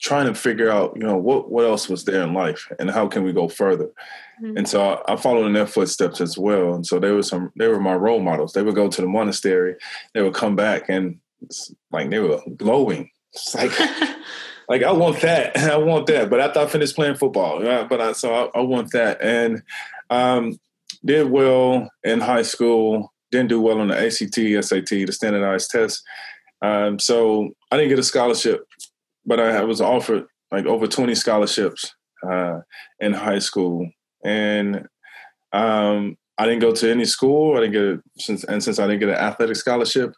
[0.00, 3.06] trying to figure out, you know, what what else was there in life and how
[3.06, 3.90] can we go further.
[4.42, 4.58] Mm-hmm.
[4.58, 6.74] And so I, I, followed in their footsteps as well.
[6.74, 8.52] And so they were some they were my role models.
[8.52, 9.76] They would go to the monastery,
[10.14, 11.18] they would come back and
[11.92, 13.10] like they were glowing.
[13.32, 13.78] It's like
[14.68, 15.56] like I want that.
[15.58, 16.30] I want that.
[16.30, 19.20] But after I finished playing football, yeah, but I so I, I want that.
[19.22, 19.62] And
[20.08, 20.58] um,
[21.04, 26.02] did well in high school, didn't do well on the ACT, SAT, the standardized test.
[26.62, 28.66] Um, so I didn't get a scholarship
[29.30, 31.94] but I was offered like over 20 scholarships
[32.28, 32.58] uh,
[32.98, 33.88] in high school.
[34.24, 34.88] And
[35.52, 37.56] Um, I didn't go to any school.
[37.56, 40.14] I didn't get it since, and since I didn't get an athletic scholarship,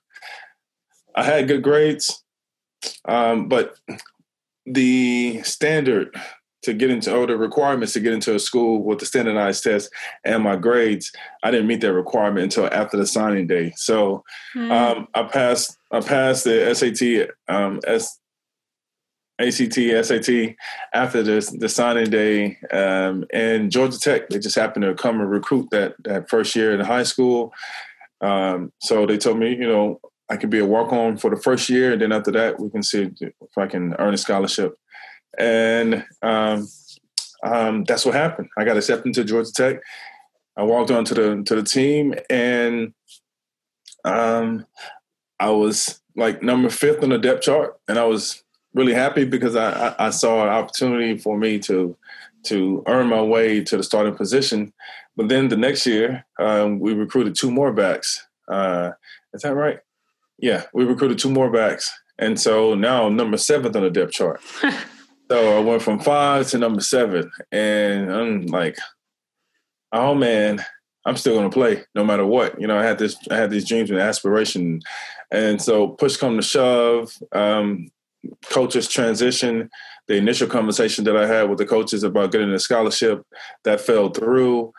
[1.15, 2.25] I had good grades.
[3.07, 3.75] Um, but
[4.65, 6.15] the standard
[6.63, 9.91] to get into, or the requirements to get into a school with the standardized test
[10.25, 11.11] and my grades,
[11.43, 13.73] I didn't meet that requirement until after the signing day.
[13.77, 14.23] So
[14.57, 14.71] mm.
[14.71, 15.77] um, I passed.
[15.91, 18.19] I passed the SAT, um, S,
[19.43, 19.75] ACT,
[20.07, 20.57] SAT
[20.95, 22.59] after the, the signing day.
[22.71, 26.73] Um, and Georgia Tech, they just happened to come and recruit that that first year
[26.73, 27.53] in high school.
[28.21, 30.01] Um, so they told me, you know,
[30.31, 32.71] I can be a walk on for the first year, and then after that, we
[32.71, 34.75] can see if I can earn a scholarship.
[35.39, 36.69] And um,
[37.45, 38.49] um, that's what happened.
[38.57, 39.81] I got accepted to Georgia Tech.
[40.57, 42.95] I walked on to the to the team, and
[44.05, 44.67] um,
[45.41, 48.42] I was like number fifth on the depth chart, and I was
[48.75, 51.97] really happy because I, I, I saw an opportunity for me to
[52.45, 54.73] to earn my way to the starting position.
[55.17, 58.27] But then the next year, um, we recruited two more backs.
[58.49, 58.93] Uh,
[59.33, 59.79] is that right?
[60.39, 64.13] Yeah, we recruited two more backs, and so now I'm number seventh on the depth
[64.13, 64.41] chart.
[65.31, 68.77] so I went from five to number seven, and I'm like,
[69.93, 70.65] oh man,
[71.07, 72.61] I'm still gonna play no matter what.
[72.61, 74.81] You know, I had this, I had these dreams and aspiration,
[75.31, 77.17] and so push come to shove.
[77.31, 77.91] Um,
[78.51, 79.71] coaches transition,
[80.09, 83.23] the initial conversation that I had with the coaches about getting a scholarship
[83.65, 84.73] that fell through.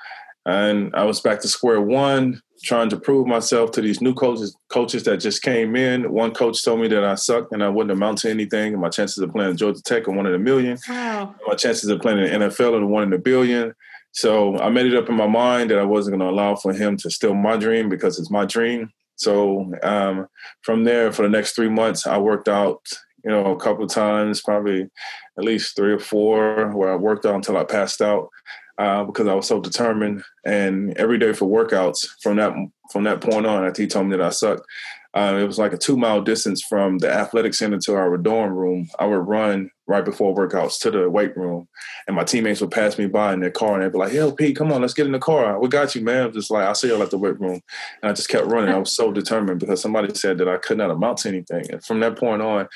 [0.45, 4.55] And I was back to square one, trying to prove myself to these new coaches
[4.69, 6.11] coaches that just came in.
[6.11, 8.73] One coach told me that I sucked and I wouldn't amount to anything.
[8.73, 10.77] And my chances of playing Georgia Tech are one in a million.
[10.89, 11.35] Wow.
[11.47, 13.73] My chances of playing in the NFL are one in a billion.
[14.11, 16.71] So I made it up in my mind that I wasn't going to allow for
[16.71, 18.91] him to steal my dream because it's my dream.
[19.15, 20.27] So um,
[20.61, 22.81] from there, for the next three months, I worked out
[23.23, 24.89] you know, a couple times, probably
[25.37, 28.29] at least three or four, where I worked out until I passed out
[28.77, 30.23] uh, because I was so determined.
[30.45, 32.53] And every day for workouts from that
[32.91, 34.65] from that point on, after he told me that I sucked,
[35.13, 38.53] uh, it was like a two mile distance from the athletic center to our dorm
[38.53, 38.89] room.
[38.97, 41.67] I would run right before workouts to the weight room,
[42.07, 44.31] and my teammates would pass me by in their car, and they'd be like, "Yo,
[44.31, 45.59] Pete, come on, let's get in the car.
[45.59, 47.61] We got you, man." I'm just like, "I'll see you at the weight room,"
[48.01, 48.73] and I just kept running.
[48.73, 51.83] I was so determined because somebody said that I could not amount to anything, and
[51.85, 52.67] from that point on,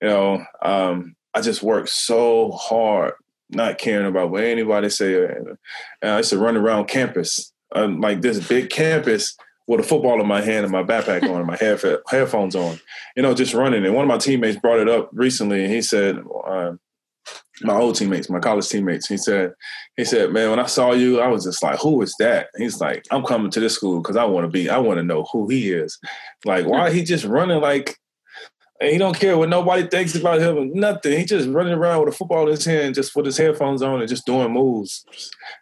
[0.00, 3.14] you know, um, I just worked so hard,
[3.50, 5.24] not caring about what anybody say.
[5.24, 5.58] And
[6.02, 9.36] I used to run around campus, um, like this big campus
[9.66, 12.80] with a football in my hand and my backpack on and my head, headphones on,
[13.16, 13.84] you know, just running.
[13.84, 16.72] And one of my teammates brought it up recently, and he said, uh,
[17.62, 19.52] my old teammates, my college teammates, he said,
[19.96, 22.48] he said, man, when I saw you, I was just like, who is that?
[22.56, 25.04] He's like, I'm coming to this school because I want to be, I want to
[25.04, 25.98] know who he is.
[26.44, 27.96] Like, why he just running like
[28.80, 31.18] and he don't care what nobody thinks about him nothing.
[31.18, 34.00] He just running around with a football in his hand, just with his headphones on
[34.00, 35.04] and just doing moves.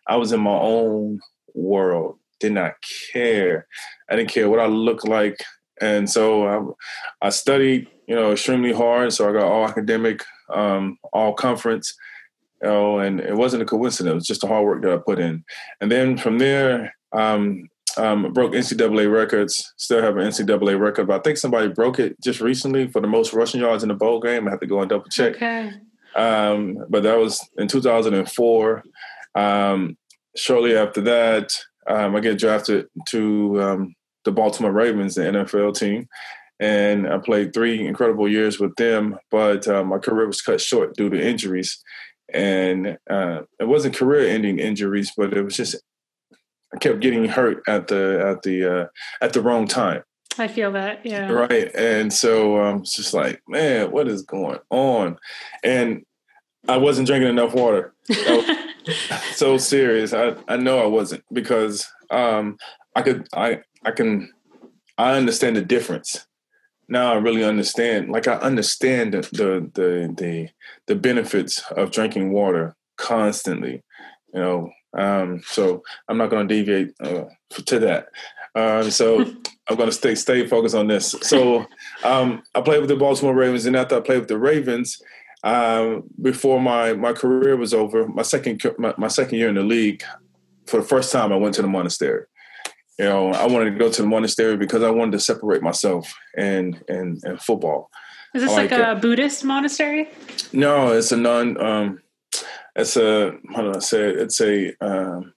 [0.07, 1.21] I was in my own
[1.55, 2.19] world.
[2.39, 2.75] Did not
[3.13, 3.67] care.
[4.09, 5.43] I didn't care what I looked like.
[5.81, 6.77] And so
[7.21, 9.13] I, I studied, you know, extremely hard.
[9.13, 11.95] So I got all academic, um, all conference.
[12.63, 14.11] Know, and it wasn't a coincidence.
[14.11, 15.45] It was just the hard work that I put in.
[15.81, 19.73] And then from there, um, um, broke NCAA records.
[19.77, 23.09] Still have an NCAA record, but I think somebody broke it just recently for the
[23.09, 24.47] most rushing yards in the bowl game.
[24.47, 25.37] I have to go and double check.
[25.37, 25.73] Okay.
[26.15, 28.83] Um, but that was in 2004.
[29.35, 29.97] Um,
[30.37, 31.53] shortly after that,
[31.87, 36.09] um, I get drafted to um, the Baltimore Ravens, the NFL team,
[36.61, 39.19] and I played three incredible years with them.
[39.31, 41.83] But uh, my career was cut short due to injuries
[42.33, 45.77] and uh, it wasn't career-ending injuries, but it was just
[46.75, 48.87] I kept getting hurt at the at the uh,
[49.21, 50.03] at the wrong time.
[50.39, 51.31] I feel that, yeah.
[51.31, 55.19] Right, and so um, it's just like, man, what is going on?
[55.65, 56.05] And
[56.69, 57.95] I wasn't drinking enough water.
[59.33, 60.13] so serious.
[60.13, 62.57] I I know I wasn't because um,
[62.95, 64.33] I could I I can
[64.97, 66.27] I understand the difference.
[66.89, 68.11] Now I really understand.
[68.11, 70.49] Like I understand the the the the,
[70.87, 73.83] the benefits of drinking water constantly.
[74.35, 77.25] You know, um, so I'm not going to deviate uh,
[77.67, 78.09] to that.
[78.55, 79.21] Um, so
[79.69, 81.15] I'm going to stay stay focused on this.
[81.23, 81.67] So
[82.05, 85.01] um, I played with the Baltimore Ravens, and after I played with the Ravens,
[85.45, 89.63] um, before my my career was over, my second my, my, second year in the
[89.63, 90.03] league,
[90.67, 92.25] for the first time, I went to the monastery.
[92.99, 96.13] You know, I wanted to go to the monastery because I wanted to separate myself
[96.37, 97.91] and and, and football.
[98.35, 100.09] Is this like, like a Buddhist monastery?
[100.53, 101.61] No, it's a non.
[101.65, 102.01] Um,
[102.77, 104.19] it's a how do I say it?
[104.19, 105.33] It's a um,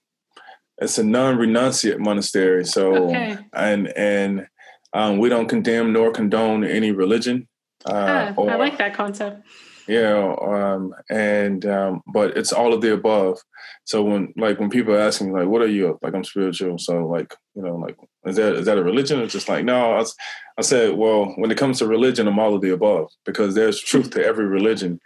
[0.78, 2.64] it's a non-renunciate monastery.
[2.64, 3.38] So okay.
[3.52, 4.46] and and
[4.92, 7.48] um, we don't condemn nor condone any religion.
[7.84, 9.42] Uh, ah, or, I like that concept.
[9.88, 13.40] Yeah, um, and um, but it's all of the above.
[13.84, 16.78] So when like when people ask me like, "What are you?" Like I'm spiritual.
[16.78, 19.20] So like you know, like is that is that a religion?
[19.20, 19.94] It's just like no.
[19.94, 20.04] I,
[20.58, 23.80] I said, well, when it comes to religion, I'm all of the above because there's
[23.80, 25.00] truth to every religion,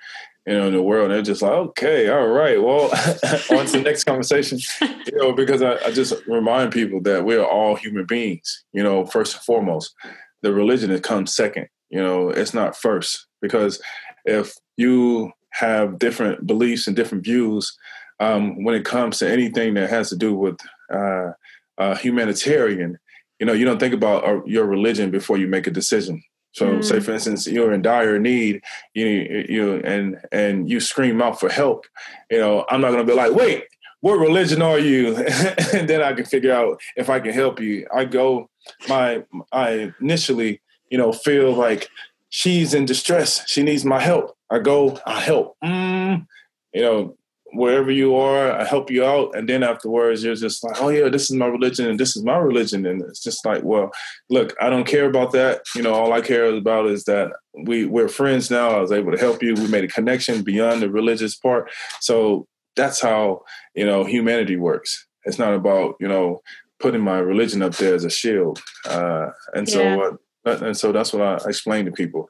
[0.47, 1.07] you know, in the world.
[1.07, 2.85] And they're just like, okay, all right, well,
[3.51, 7.45] on to the next conversation, you know, because I, I just remind people that we're
[7.45, 9.95] all human beings, you know, first and foremost.
[10.43, 13.83] The religion that comes second, you know, it's not first because
[14.25, 17.77] if you have different beliefs and different views
[18.21, 20.59] um, when it comes to anything that has to do with
[20.93, 21.33] uh,
[21.79, 22.99] uh, humanitarian,
[23.41, 26.23] you know, you don't think about uh, your religion before you make a decision.
[26.57, 26.85] So, mm.
[26.85, 28.63] say for instance, you're in dire need,
[28.95, 31.85] you you and and you scream out for help.
[32.31, 33.65] You know, I'm not going to be like, wait,
[34.01, 35.17] what religion are you?
[35.75, 37.87] and then I can figure out if I can help you.
[37.95, 38.49] I go,
[38.89, 41.91] my I initially, you know, feel like
[42.31, 43.47] she's in distress.
[43.47, 44.35] She needs my help.
[44.49, 45.57] I go, I help.
[45.63, 46.27] Mm,
[46.73, 47.17] you know,
[47.57, 49.37] wherever you are, I help you out.
[49.37, 52.23] And then afterwards, you're just like, oh, yeah, this is my religion and this is
[52.23, 52.87] my religion.
[52.87, 53.91] And it's just like, well,
[54.31, 55.63] look, I don't care about that.
[55.75, 58.71] You know, all I care about is that we, we're friends now.
[58.71, 59.55] I was able to help you.
[59.55, 61.71] We made a connection beyond the religious part.
[62.01, 62.47] So
[62.77, 63.43] that's how,
[63.75, 65.07] you know, humanity works.
[65.25, 66.41] It's not about, you know,
[66.79, 68.61] putting my religion up there as a shield.
[68.85, 69.75] Uh, and yeah.
[69.75, 72.29] so, uh, and so that's what I explain to people.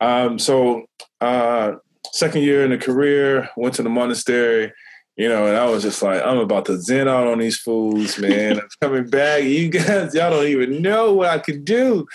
[0.00, 0.86] Um, so,
[1.20, 1.74] uh,
[2.12, 4.72] second year in the career, went to the monastery,
[5.16, 8.18] you know, and I was just like, I'm about to zen out on these fools,
[8.18, 8.58] man.
[8.58, 9.42] I'm coming back.
[9.44, 12.06] You guys, y'all don't even know what I could do.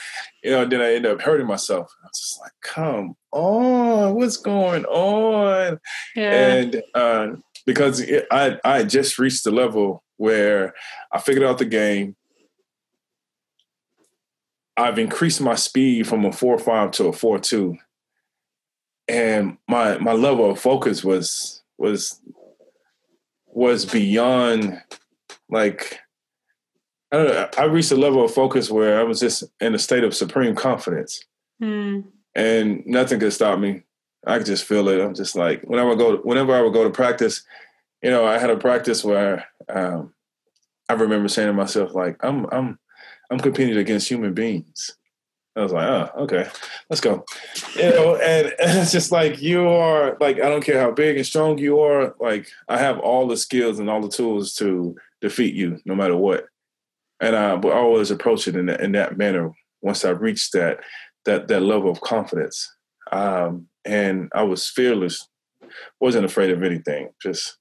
[0.44, 1.92] You know, then I ended up hurting myself.
[2.04, 5.80] I was just like, come on, what's going on?
[6.16, 6.54] Yeah.
[6.54, 7.28] And uh,
[7.68, 10.74] because I I just reached the level where
[11.12, 12.16] I figured out the game.
[14.76, 17.78] I've increased my speed from a four five to a four two
[19.08, 22.20] and my my level of focus was was
[23.48, 24.82] was beyond
[25.50, 26.00] like
[27.12, 29.80] I don't know, I reached a level of focus where I was just in a
[29.80, 31.24] state of supreme confidence.
[31.62, 32.04] Mm.
[32.36, 33.84] And nothing could stop me.
[34.26, 35.00] I could just feel it.
[35.00, 37.44] I'm just like whenever I go whenever I would go to practice,
[38.04, 40.14] you know, I had a practice where um,
[40.90, 42.80] I remember saying to myself, like, I'm I'm
[43.32, 44.98] I'm competing against human beings.
[45.58, 46.48] I was like, oh, okay,
[46.90, 47.26] let's go.
[47.76, 51.18] You know, and, and, it's just like you are like I don't care how big
[51.18, 52.16] and strong you are.
[52.20, 56.16] Like I have all the skills and all the tools to defeat you, no matter
[56.16, 56.46] what.
[57.20, 59.52] And I I always approach it in that, in that manner.
[59.82, 60.80] Once I reached that
[61.26, 62.72] that that level of confidence,
[63.12, 65.28] um, and I was fearless,
[66.00, 67.10] wasn't afraid of anything.
[67.22, 67.58] Just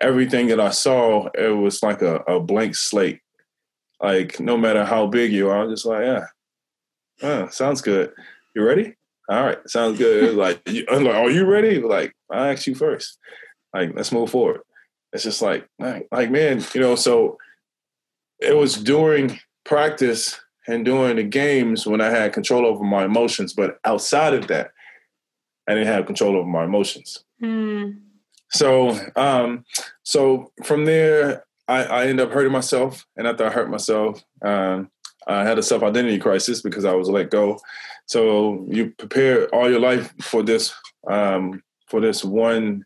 [0.00, 3.20] everything that I saw, it was like a, a blank slate.
[4.00, 6.26] Like no matter how big you are, I'm just like, yeah
[7.22, 8.12] Oh, sounds good.
[8.54, 8.94] You ready?
[9.28, 10.34] All right, sounds good.
[10.34, 10.60] like,
[10.90, 11.80] I'm like, are you ready?
[11.80, 13.18] Like, I asked you first.
[13.74, 14.62] Like, let's move forward.
[15.12, 16.94] It's just like, like, man, you know.
[16.94, 17.38] So
[18.40, 23.52] it was during practice and during the games when I had control over my emotions,
[23.52, 24.70] but outside of that,
[25.68, 27.24] I didn't have control over my emotions.
[27.42, 28.00] Mm.
[28.52, 29.64] So, um,
[30.02, 34.90] so from there, I, I ended up hurting myself, and after I hurt myself, um,
[35.26, 37.58] I had a self identity crisis because I was let go.
[38.06, 40.74] So you prepare all your life for this
[41.08, 42.84] um, for this one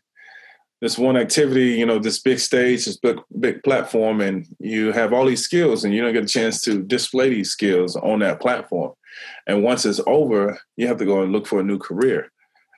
[0.81, 5.13] this one activity, you know, this big stage, this big big platform, and you have
[5.13, 8.41] all these skills, and you don't get a chance to display these skills on that
[8.41, 8.93] platform.
[9.47, 12.31] And once it's over, you have to go and look for a new career.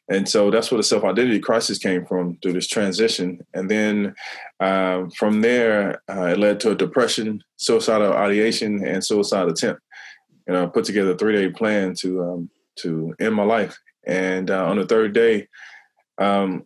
[0.09, 3.45] And so that's where the self identity crisis came from through this transition.
[3.53, 4.15] And then
[4.59, 9.81] um, from there, uh, it led to a depression, suicidal ideation, and suicide attempt.
[10.47, 12.49] And I put together a three day plan to um,
[12.79, 13.77] to end my life.
[14.05, 15.47] And uh, on the third day,
[16.17, 16.65] um,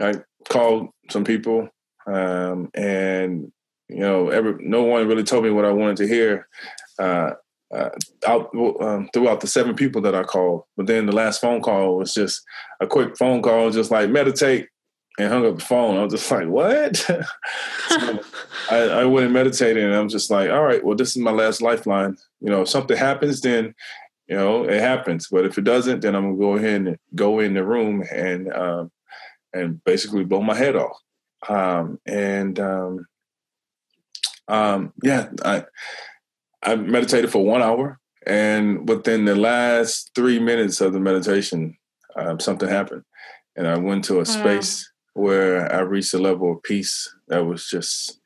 [0.00, 0.14] I
[0.48, 1.68] called some people,
[2.06, 3.50] um, and
[3.88, 6.48] you know, every no one really told me what I wanted to hear.
[6.98, 7.32] Uh,
[7.74, 7.90] uh,
[8.26, 8.50] out
[8.80, 10.62] um, throughout the seven people that I called.
[10.76, 12.42] But then the last phone call was just
[12.80, 14.68] a quick phone call, just like meditate,
[15.18, 15.96] and hung up the phone.
[15.96, 17.04] I was just like, what?
[17.90, 18.20] I,
[18.70, 21.62] I went and meditated, and I'm just like, all right, well, this is my last
[21.62, 22.16] lifeline.
[22.40, 23.74] You know, if something happens, then
[24.28, 25.28] you know it happens.
[25.30, 28.52] But if it doesn't, then I'm gonna go ahead and go in the room and
[28.52, 28.90] um,
[29.52, 30.96] and basically blow my head off.
[31.48, 33.06] Um, and um,
[34.48, 35.64] um yeah, I
[36.64, 41.76] I meditated for one hour, and within the last three minutes of the meditation,
[42.16, 43.02] um, something happened,
[43.56, 47.68] and I went to a space where I reached a level of peace that was
[47.68, 48.20] just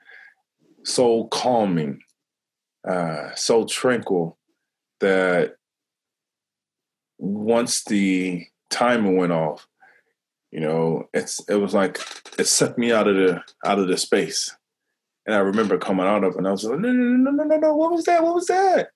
[0.85, 2.01] so calming,
[2.89, 4.39] uh, so tranquil
[5.01, 5.55] that
[7.19, 9.67] once the timer went off,
[10.51, 12.01] you know, it's it was like
[12.39, 14.55] it sucked me out of the out of the space.
[15.29, 17.45] And I remember coming out of it and I was like, no, no, no, no,
[17.45, 18.23] no, no, what was that?
[18.23, 18.89] What was that?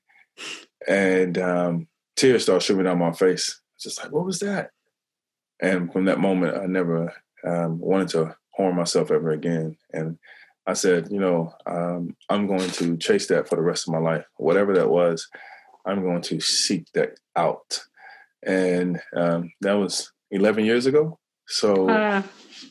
[0.88, 3.60] And um, tears started streaming down my face.
[3.60, 4.70] I was just like, what was that?
[5.60, 7.12] And from that moment, I never
[7.46, 9.76] um, wanted to harm myself ever again.
[9.92, 10.16] And
[10.66, 14.00] I said, you know, um, I'm going to chase that for the rest of my
[14.00, 14.24] life.
[14.38, 15.28] Whatever that was,
[15.84, 17.82] I'm going to seek that out.
[18.42, 21.18] And um, that was 11 years ago.
[21.46, 22.22] So, uh.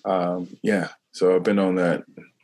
[0.04, 0.88] um, yeah.
[1.12, 2.02] So I've been on that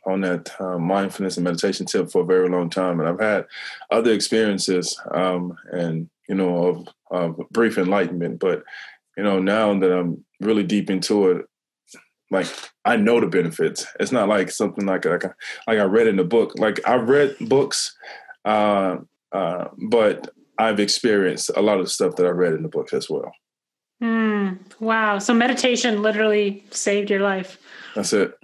[0.08, 3.46] on that uh, mindfulness and meditation tip for a very long time, and I've had
[3.90, 6.66] other experiences um, and you know
[7.10, 8.40] of, of brief enlightenment.
[8.40, 8.62] But
[9.16, 11.46] you know now that I'm really deep into it,
[12.30, 12.46] like
[12.84, 13.86] I know the benefits.
[14.00, 15.30] It's not like something like like I,
[15.66, 16.54] like I read in the book.
[16.56, 17.94] Like I read books,
[18.44, 18.96] uh,
[19.32, 23.08] uh, but I've experienced a lot of stuff that I read in the book as
[23.08, 23.32] well.
[24.02, 25.18] Mm, wow!
[25.18, 27.58] So meditation literally saved your life.
[27.94, 28.34] That's it.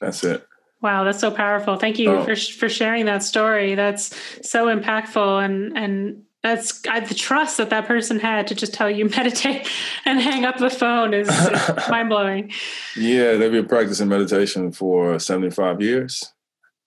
[0.00, 0.47] That's it.
[0.80, 1.76] Wow, that's so powerful.
[1.76, 2.24] Thank you oh.
[2.24, 3.74] for for sharing that story.
[3.74, 4.14] That's
[4.48, 8.90] so impactful and and that's I, the trust that that person had to just tell
[8.90, 9.68] you meditate
[10.04, 12.52] and hang up the phone is, is mind blowing.
[12.96, 16.32] Yeah, they've been practicing meditation for seventy five years,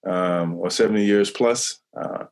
[0.07, 2.25] um, or seventy years plus, uh,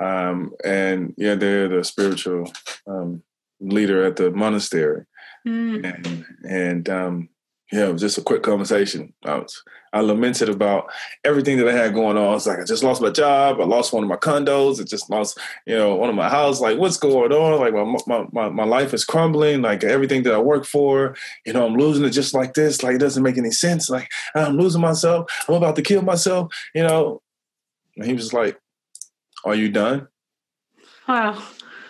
[0.00, 2.52] um, and yeah, they're the spiritual
[2.88, 3.22] um,
[3.60, 5.04] leader at the monastery,
[5.46, 5.84] mm.
[5.84, 7.28] and and um,
[7.72, 9.12] yeah, it was just a quick conversation.
[9.24, 9.62] I was
[9.94, 10.90] I lamented about
[11.22, 12.28] everything that I had going on.
[12.28, 13.60] I was like, I just lost my job.
[13.60, 14.80] I lost one of my condos.
[14.80, 16.62] I just lost, you know, one of my houses.
[16.62, 17.60] Like, what's going on?
[17.60, 17.74] Like,
[18.06, 19.60] my, my, my life is crumbling.
[19.60, 21.14] Like, everything that I work for,
[21.44, 22.82] you know, I'm losing it just like this.
[22.82, 23.90] Like, it doesn't make any sense.
[23.90, 25.30] Like, I'm losing myself.
[25.46, 27.20] I'm about to kill myself, you know.
[27.96, 28.58] And he was like,
[29.44, 30.08] Are you done?
[31.06, 31.34] Wow.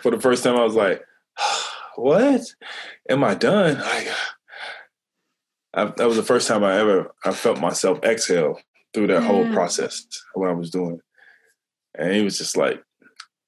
[0.01, 1.01] For the first time, I was like,
[1.95, 2.41] What?
[3.07, 3.79] Am I done?
[3.79, 4.07] Like,
[5.73, 8.59] I, that was the first time I ever I felt myself exhale
[8.93, 9.25] through that mm.
[9.25, 10.05] whole process
[10.35, 10.99] what I was doing,
[11.95, 12.83] and he was just like,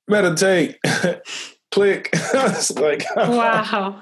[0.07, 0.77] meditate,
[1.71, 2.09] click.
[2.75, 4.01] like wow.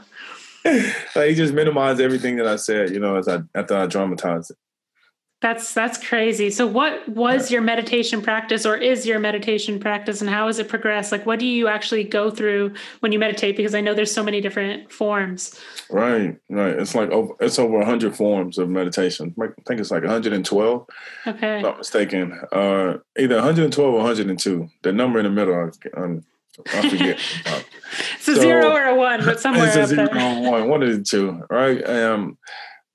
[0.66, 4.52] like he just minimized everything that I said, you know, as I after I dramatized
[4.52, 4.58] it.
[5.44, 6.50] That's that's crazy.
[6.50, 10.70] So what was your meditation practice or is your meditation practice and how has it
[10.70, 11.12] progressed?
[11.12, 14.24] Like what do you actually go through when you meditate because I know there's so
[14.24, 15.60] many different forms.
[15.90, 16.76] Right, right.
[16.80, 19.36] It's like over it's over 100 forms of meditation.
[19.38, 20.88] I think it's like 112.
[21.28, 21.62] Okay.
[21.62, 22.40] not mistaken.
[22.54, 24.70] Uh either 112 or 102.
[24.84, 26.24] The number in the middle I, um,
[26.74, 27.20] I forget.
[28.16, 30.38] it's a so, zero or a one, but somewhere it's a zero there.
[30.38, 31.86] or one, one of the two, right?
[31.86, 32.38] Um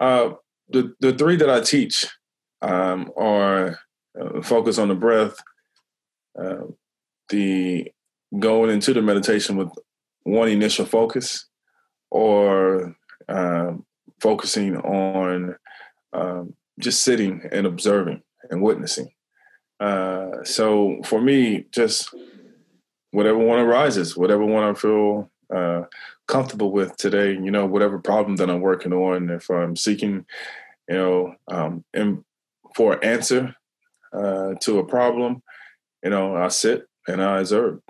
[0.01, 0.31] uh
[0.71, 2.07] the the three that I teach
[2.63, 3.79] um, or
[4.21, 5.37] uh, focus on the breath,
[6.39, 6.67] uh,
[7.29, 7.91] the
[8.39, 9.69] going into the meditation with
[10.23, 11.47] one initial focus,
[12.11, 12.97] or
[13.29, 13.85] um,
[14.21, 15.57] focusing on
[16.13, 19.11] um, just sitting and observing and witnessing.
[19.81, 22.15] Uh, so for me, just
[23.11, 25.83] whatever one arises, whatever one I feel uh,
[26.27, 30.27] comfortable with today, you know, whatever problem that I'm working on, if I'm seeking,
[30.89, 31.85] you know, um,
[32.79, 33.57] for an answer
[34.13, 35.43] uh, to a problem,
[36.05, 37.81] you know, I sit and I observe.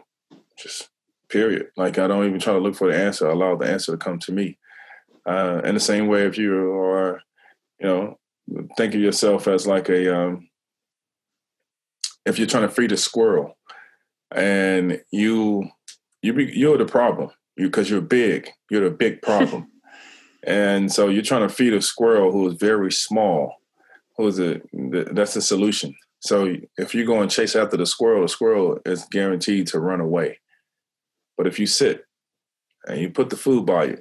[0.59, 0.89] Just
[1.29, 1.67] period.
[1.77, 3.29] Like I don't even try to look for the answer.
[3.29, 4.57] I allow the answer to come to me.
[5.27, 7.21] Uh, in the same way, if you are,
[7.79, 8.19] you know,
[8.79, 10.49] think of yourself as like a, um,
[12.25, 13.59] if you're trying to feed a squirrel,
[14.35, 15.69] and you,
[16.23, 18.49] you be, you're the problem, you because you're big.
[18.71, 19.71] You're the big problem,
[20.45, 23.59] and so you're trying to feed a squirrel who is very small
[24.19, 24.63] who's it?
[24.73, 25.95] That's the solution.
[26.21, 30.01] So if you go and chase after the squirrel, the squirrel is guaranteed to run
[30.01, 30.41] away.
[31.37, 32.05] But if you sit
[32.87, 33.99] and you put the food by you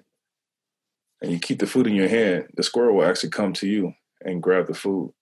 [1.22, 3.94] and you keep the food in your hand, the squirrel will actually come to you
[4.22, 5.14] and grab the food.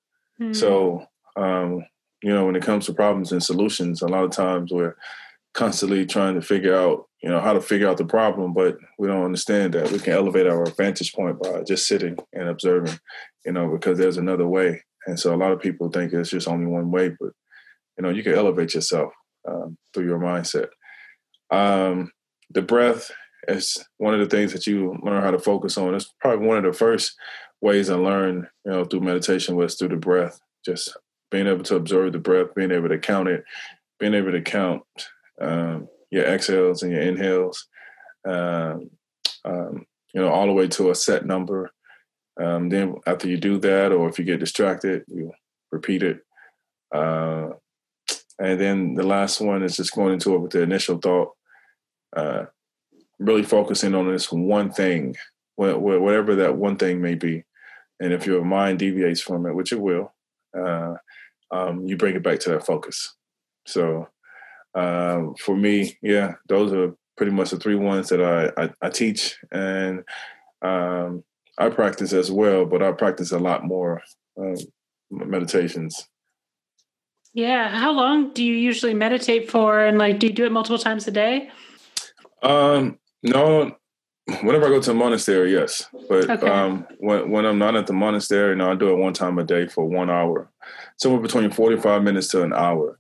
[0.42, 0.54] Mm-hmm.
[0.54, 1.86] So, um,
[2.24, 4.96] you know, when it comes to problems and solutions, a lot of times we're
[5.56, 9.08] constantly trying to figure out, you know, how to figure out the problem, but we
[9.08, 13.00] don't understand that we can elevate our vantage point by just sitting and observing,
[13.46, 14.84] you know, because there's another way.
[15.08, 17.32] And so a lot of people think it's just only one way, but
[17.98, 19.14] you know, you can elevate yourself
[19.48, 20.68] um, through your mindset.
[21.50, 22.12] Um,
[22.50, 23.10] the breath
[23.48, 25.96] is one of the things that you learn how to focus on.
[25.96, 27.16] It's probably one of the first
[27.62, 30.38] ways I learned, you know, through meditation was through the breath.
[30.66, 30.98] Just
[31.32, 33.46] being able to observe the breath, being able to count it,
[34.00, 34.84] being able to count
[35.42, 37.68] um, your exhales and your inhales,
[38.28, 38.90] um,
[39.44, 41.72] um, you know, all the way to a set number.
[42.42, 45.32] Um, then after you do that, or if you get distracted, you
[45.72, 46.20] repeat it.
[46.94, 47.50] Uh,
[48.40, 51.32] and then the last one is just going into it with the initial thought,
[52.16, 52.46] uh,
[53.20, 55.16] really focusing on this one thing,
[55.56, 57.44] whatever that one thing may be.
[58.00, 60.14] and if your mind deviates from it, which it will,
[60.58, 60.96] uh,
[61.52, 63.16] um, you bring it back to that focus.
[63.66, 64.10] So
[64.76, 68.90] um, for me, yeah, those are pretty much the three ones that I, I, I
[68.90, 70.04] teach and
[70.62, 71.24] um,
[71.58, 74.02] I practice as well, but I practice a lot more
[74.38, 74.56] um,
[75.10, 76.08] meditations.
[77.34, 77.70] Yeah.
[77.70, 79.80] How long do you usually meditate for?
[79.80, 81.50] And like, do you do it multiple times a day?
[82.44, 83.76] Um, no,
[84.42, 85.88] whenever I go to a monastery, yes.
[86.10, 86.48] But okay.
[86.48, 89.44] um, when, when I'm not at the monastery, no, I do it one time a
[89.44, 90.50] day for one hour,
[90.98, 93.00] somewhere between 45 minutes to an hour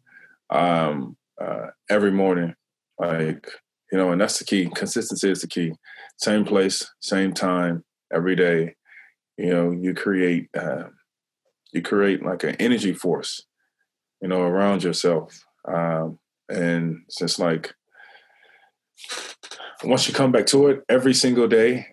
[0.49, 2.55] um, uh, every morning.
[2.99, 3.47] Like,
[3.91, 4.69] you know, and that's the key.
[4.73, 5.73] Consistency is the key.
[6.17, 7.83] Same place, same time,
[8.13, 8.75] every day.
[9.37, 10.85] You know, you create, uh,
[11.73, 13.41] you create like an energy force
[14.21, 15.45] you know, around yourself.
[15.67, 16.17] Um,
[16.49, 17.75] and it's just like
[19.83, 21.87] once you come back to it every single day,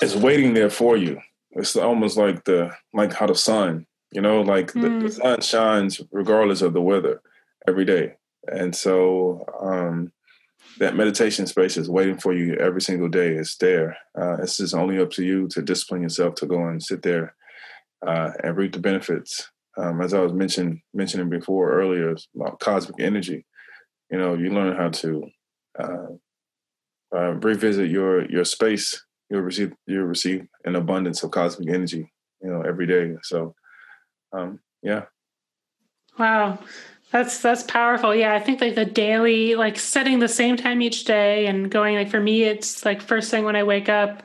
[0.00, 1.20] it's waiting there for you.
[1.50, 4.82] It's almost like the like how the sun, you know, like mm.
[4.82, 5.22] the, the, mm.
[5.22, 7.20] sun shines regardless of the weather
[7.68, 8.14] every day.
[8.46, 10.12] And so um,
[10.78, 13.30] that meditation space is waiting for you every single day.
[13.34, 13.96] It's there.
[14.18, 17.34] Uh, it's just only up to you to discipline yourself to go and sit there
[18.06, 23.00] uh, and reap the benefits um, as I was mentioning mentioning before earlier about cosmic
[23.00, 23.44] energy.
[24.10, 25.28] You know, you learn how to
[25.78, 26.06] uh,
[27.14, 29.04] uh, revisit your your space.
[29.30, 32.12] You'll receive you'll receive an abundance of cosmic energy.
[32.40, 33.14] You know, every day.
[33.22, 33.54] So,
[34.36, 35.04] um, yeah.
[36.18, 36.58] Wow.
[37.14, 38.12] That's that's powerful.
[38.12, 41.94] Yeah, I think like the daily like setting the same time each day and going
[41.94, 44.24] like for me it's like first thing when I wake up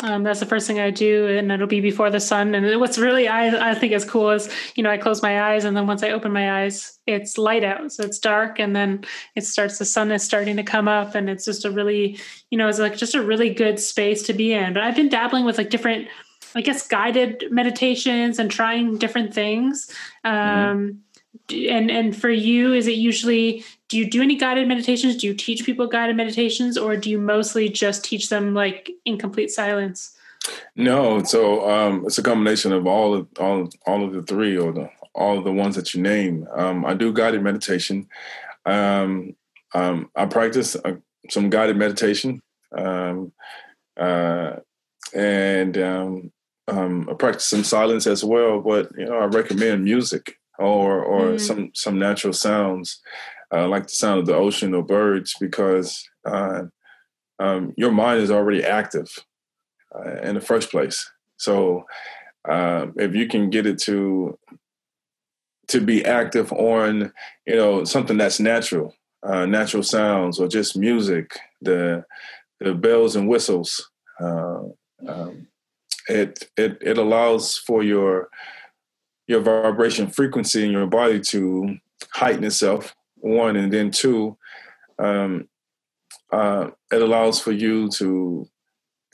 [0.00, 2.54] um, that's the first thing I do, and it'll be before the sun.
[2.54, 5.64] And what's really I, I think is cool is you know I close my eyes,
[5.64, 9.04] and then once I open my eyes, it's light out, so it's dark, and then
[9.34, 9.78] it starts.
[9.78, 12.16] The sun is starting to come up, and it's just a really
[12.52, 14.72] you know it's like just a really good space to be in.
[14.72, 16.06] But I've been dabbling with like different,
[16.54, 19.92] I guess, guided meditations and trying different things.
[20.24, 20.36] Mm-hmm.
[20.36, 20.98] Um, mm-hmm
[21.50, 25.16] and and for you is it usually do you do any guided meditations?
[25.16, 29.18] Do you teach people guided meditations or do you mostly just teach them like in
[29.18, 30.16] complete silence?
[30.76, 34.72] No so um, it's a combination of all of all, all of the three or
[34.72, 36.46] the all of the ones that you name.
[36.54, 38.08] Um, i do guided meditation.
[38.66, 39.34] Um,
[39.74, 40.96] um i practice uh,
[41.30, 42.40] some guided meditation.
[42.76, 43.32] Um,
[43.98, 44.56] uh,
[45.14, 46.30] and um,
[46.68, 51.40] I practice some silence as well but you know i recommend music or or mm.
[51.40, 53.00] some some natural sounds
[53.52, 56.62] uh, like the sound of the ocean or birds because uh,
[57.38, 59.08] um, your mind is already active
[59.94, 61.10] uh, in the first place.
[61.36, 61.84] So
[62.48, 64.38] um, if you can get it to
[65.68, 67.12] to be active on
[67.46, 72.04] you know something that's natural, uh, natural sounds or just music, the
[72.60, 73.90] the bells and whistles.
[74.20, 74.62] Uh,
[75.06, 75.46] um,
[76.08, 78.28] it it it allows for your
[79.28, 81.76] your vibration frequency in your body to
[82.12, 84.36] heighten itself one and then two
[84.98, 85.48] um,
[86.32, 88.48] uh, it allows for you to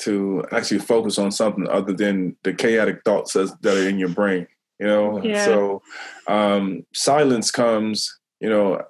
[0.01, 4.47] to actually focus on something other than the chaotic thoughts that are in your brain
[4.81, 5.45] you know yeah.
[5.45, 5.83] so
[6.27, 8.81] um, silence comes you know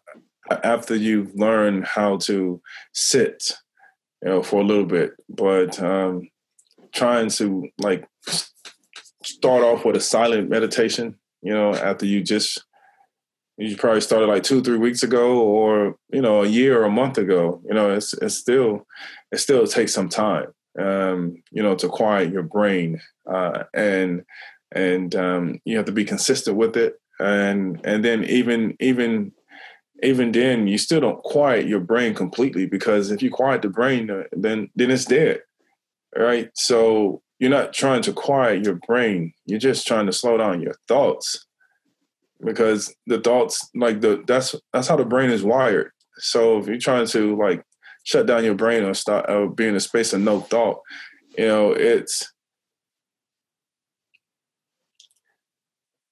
[0.63, 2.61] after you've learned how to
[2.93, 3.53] sit
[4.23, 6.29] you know for a little bit but um,
[6.93, 8.07] trying to like
[9.25, 12.65] start off with a silent meditation, you know, after you just
[13.57, 16.91] you probably started like two, three weeks ago or, you know, a year or a
[16.91, 17.63] month ago.
[17.67, 18.87] You know, it's it's still
[19.31, 20.47] it still takes some time.
[20.77, 23.01] Um, you know, to quiet your brain.
[23.31, 24.25] Uh, and
[24.73, 26.95] and um, you have to be consistent with it.
[27.21, 29.33] And and then even even
[30.03, 34.07] even then you still don't quiet your brain completely because if you quiet the brain
[34.33, 35.41] then then it's dead
[36.17, 39.35] right so you're not trying to quiet your brain.
[39.45, 41.47] You're just trying to slow down your thoughts
[42.43, 45.91] because the thoughts like the that's that's how the brain is wired.
[46.17, 47.63] So if you're trying to like
[48.03, 50.81] shut down your brain or start or be in a space of no thought,
[51.37, 52.33] you know, it's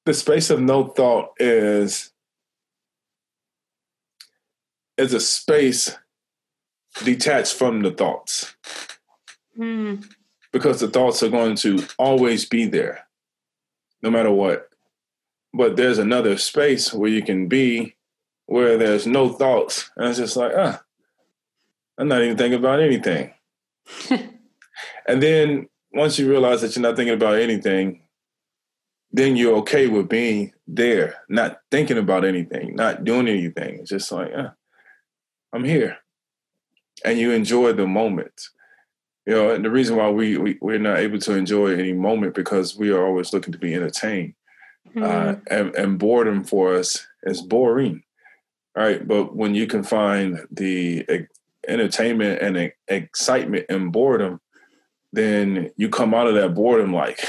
[0.04, 2.12] the space of no thought is
[4.98, 5.96] is a space
[7.02, 8.54] detached from the thoughts.
[9.58, 10.04] Mm
[10.52, 13.06] because the thoughts are going to always be there,
[14.02, 14.68] no matter what.
[15.54, 17.96] But there's another space where you can be
[18.46, 19.90] where there's no thoughts.
[19.96, 20.82] And it's just like, ah,
[21.98, 23.32] I'm not even thinking about anything.
[25.06, 28.02] and then once you realize that you're not thinking about anything,
[29.10, 33.80] then you're okay with being there, not thinking about anything, not doing anything.
[33.80, 34.54] It's just like, ah,
[35.52, 35.98] I'm here.
[37.04, 38.48] And you enjoy the moment
[39.26, 42.34] You know, and the reason why we, we we're not able to enjoy any moment
[42.34, 44.34] because we are always looking to be entertained,
[44.88, 45.02] mm-hmm.
[45.02, 48.02] uh, and, and boredom for us is boring,
[48.76, 49.06] right?
[49.06, 51.06] But when you can find the
[51.68, 54.40] entertainment and excitement and boredom,
[55.12, 57.20] then you come out of that boredom like,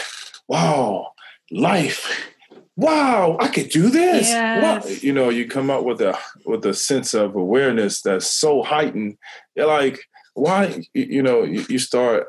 [0.47, 1.11] wow,
[1.51, 2.31] life.
[2.75, 4.29] Wow, I could do this.
[4.29, 4.83] Yes.
[4.83, 4.91] Wow.
[5.01, 9.17] You know, you come up with a with a sense of awareness that's so heightened.
[9.55, 9.99] You're like,
[10.33, 10.83] why?
[10.93, 12.27] You know, you, start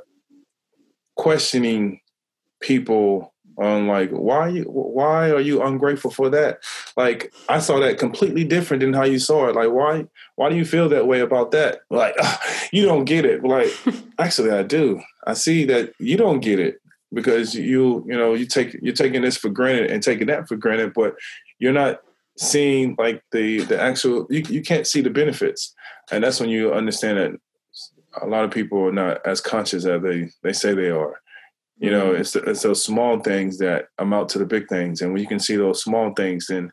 [1.16, 2.00] questioning
[2.60, 6.58] people on like why you why are you ungrateful for that?
[6.96, 9.54] Like i saw that completely different than how you saw it.
[9.54, 11.80] Like why why do you feel that way about that?
[11.90, 12.36] Like uh,
[12.72, 13.44] you don't get it.
[13.44, 13.70] Like
[14.18, 15.00] actually i do.
[15.26, 16.80] I see that you don't get it
[17.12, 20.56] because you you know you take you're taking this for granted and taking that for
[20.56, 21.14] granted but
[21.60, 22.00] you're not
[22.36, 25.74] seeing like the the actual you, you can't see the benefits.
[26.10, 27.40] And that's when you understand that
[28.20, 31.20] a lot of people are not as conscious as they they say they are
[31.78, 32.20] you know, mm-hmm.
[32.20, 35.02] it's, it's those small things that amount to the big things.
[35.02, 36.70] And when you can see those small things, then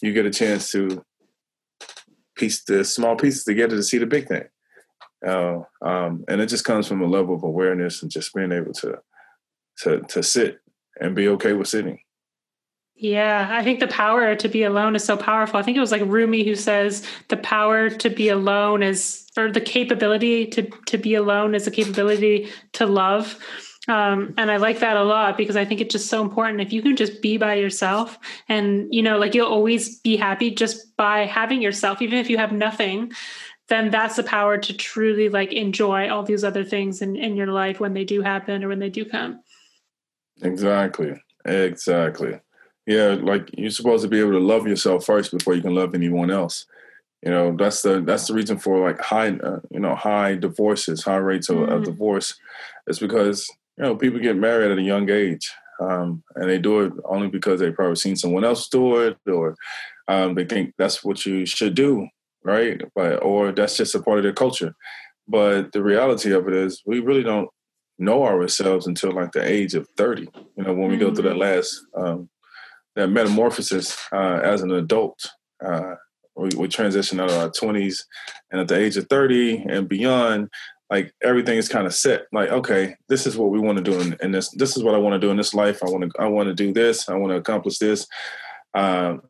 [0.00, 1.04] you get a chance to
[2.34, 4.44] piece the small pieces together to see the big thing.
[5.24, 8.72] Uh, um, and it just comes from a level of awareness and just being able
[8.72, 8.98] to
[9.78, 10.58] to to sit
[11.00, 12.00] and be okay with sitting.
[12.96, 15.58] Yeah, I think the power to be alone is so powerful.
[15.58, 19.50] I think it was like Rumi who says the power to be alone is, or
[19.50, 23.38] the capability to to be alone is a capability to love.
[23.88, 26.60] Um, and I like that a lot because I think it's just so important.
[26.60, 28.16] If you can just be by yourself
[28.48, 32.38] and, you know, like you'll always be happy just by having yourself, even if you
[32.38, 33.10] have nothing,
[33.66, 37.48] then that's the power to truly like enjoy all these other things in, in your
[37.48, 39.42] life when they do happen or when they do come.
[40.42, 41.20] Exactly.
[41.44, 42.38] Exactly.
[42.86, 43.16] Yeah.
[43.20, 46.30] Like you're supposed to be able to love yourself first before you can love anyone
[46.30, 46.66] else
[47.22, 51.04] you know that's the that's the reason for like high uh, you know high divorces
[51.04, 51.72] high rates of, mm-hmm.
[51.72, 52.34] of divorce
[52.88, 55.50] is because you know, people get married at a young age,
[55.80, 59.56] um, and they do it only because they've probably seen someone else do it, or
[60.08, 62.06] um, they think that's what you should do,
[62.44, 62.80] right?
[62.94, 64.74] But or that's just a part of their culture.
[65.26, 67.48] But the reality of it is, we really don't
[67.98, 70.28] know ourselves until like the age of thirty.
[70.56, 71.06] You know, when we mm-hmm.
[71.06, 71.56] go through that mm-hmm.
[71.56, 72.28] last um,
[72.94, 75.18] that metamorphosis uh, as an adult.
[75.64, 75.94] Uh,
[76.36, 78.02] we, we transition out of our 20s
[78.50, 80.48] and at the age of 30 and beyond
[80.90, 83.98] like everything is kind of set like okay this is what we want to do
[84.00, 85.82] in, in, this this is what i want to do in this life.
[85.82, 87.08] I want to i want to do this.
[87.08, 88.06] I want to accomplish this.
[88.74, 89.22] Um,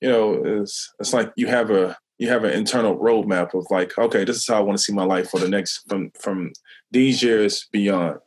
[0.00, 3.96] you know it's it's like you have a you have an internal roadmap of like
[3.98, 6.52] okay this is how i want to see my life for the next from from
[6.92, 8.18] these years beyond.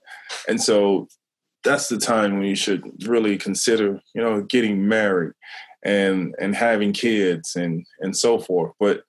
[0.48, 1.08] And so
[1.64, 5.34] that's the time when you should really consider you know getting married
[5.86, 9.04] and and having kids and and so forth but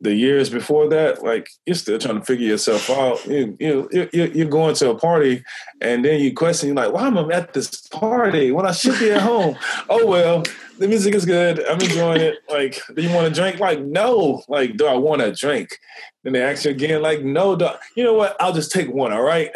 [0.00, 3.24] the years before that, like you're still trying to figure yourself out.
[3.26, 5.42] You, you, you're going to a party,
[5.80, 8.98] and then you question, you're like, "Why am I at this party when I should
[8.98, 9.56] be at home?"
[9.88, 10.42] oh well,
[10.78, 11.64] the music is good.
[11.66, 12.38] I'm enjoying it.
[12.48, 13.60] Like, do you want to drink?
[13.60, 14.42] Like, no.
[14.48, 15.78] Like, do I want to drink?
[16.22, 17.56] Then they ask you again, like, no.
[17.56, 18.36] Do you know what?
[18.40, 19.12] I'll just take one.
[19.12, 19.50] All right.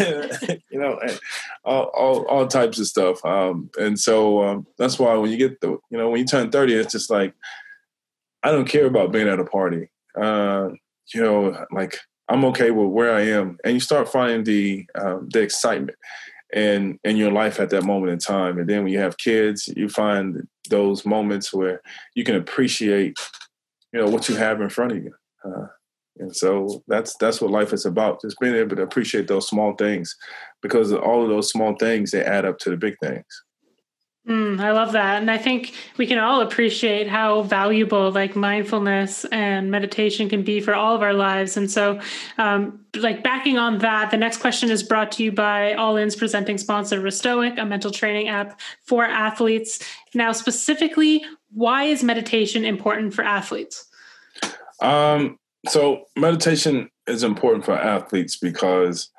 [0.70, 0.98] you know,
[1.64, 3.24] all, all, all types of stuff.
[3.24, 6.50] Um, and so um, that's why when you get the, you know, when you turn
[6.50, 7.34] 30, it's just like
[8.42, 9.88] I don't care about being at a party.
[10.14, 10.70] Uh,
[11.14, 11.98] you know, like
[12.28, 15.98] I'm okay with where I am, and you start finding the um, the excitement
[16.54, 18.58] in in your life at that moment in time.
[18.58, 21.80] And then when you have kids, you find those moments where
[22.14, 23.16] you can appreciate,
[23.92, 25.14] you know, what you have in front of you.
[25.44, 25.66] Uh,
[26.18, 28.20] and so that's that's what life is about.
[28.20, 30.16] Just being able to appreciate those small things,
[30.62, 33.24] because all of those small things they add up to the big things.
[34.30, 35.20] Mm, I love that.
[35.20, 40.60] And I think we can all appreciate how valuable like mindfulness and meditation can be
[40.60, 41.56] for all of our lives.
[41.56, 41.98] And so,
[42.38, 46.14] um, like backing on that, the next question is brought to you by All In's
[46.14, 49.80] presenting sponsor, Restoic, a mental training app for athletes.
[50.14, 53.84] Now, specifically, why is meditation important for athletes?
[54.80, 59.10] Um, so, meditation is important for athletes because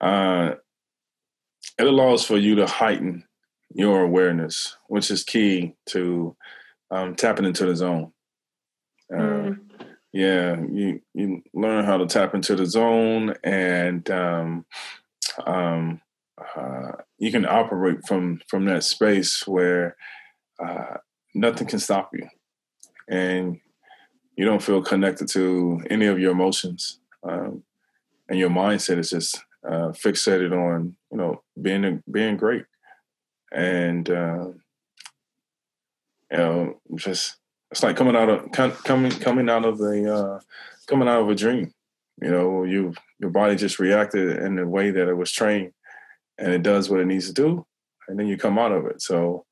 [0.00, 0.54] uh,
[1.78, 3.24] it allows for you to heighten
[3.72, 6.36] your awareness, which is key to
[6.90, 8.12] um, tapping into the zone.
[9.12, 9.58] Uh, mm.
[10.12, 14.66] Yeah, you you learn how to tap into the zone, and um,
[15.46, 16.00] um,
[16.56, 19.96] uh, you can operate from from that space where
[20.58, 20.96] uh,
[21.32, 22.28] nothing can stop you,
[23.08, 23.60] and
[24.36, 27.62] you don't feel connected to any of your emotions, um,
[28.28, 32.64] and your mindset is just uh, fixated on you know being being great
[33.52, 34.48] and uh,
[36.30, 37.36] you know, just
[37.70, 40.40] it's like coming out of coming coming out of the uh,
[40.86, 41.72] coming out of a dream.
[42.20, 45.72] you know, you your body just reacted in the way that it was trained,
[46.38, 47.66] and it does what it needs to do,
[48.08, 49.02] and then you come out of it.
[49.02, 49.44] So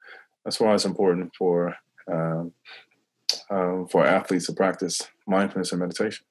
[0.45, 1.77] that's why it's important for
[2.11, 2.53] um,
[3.51, 6.25] um, for athletes to practice mindfulness and meditation.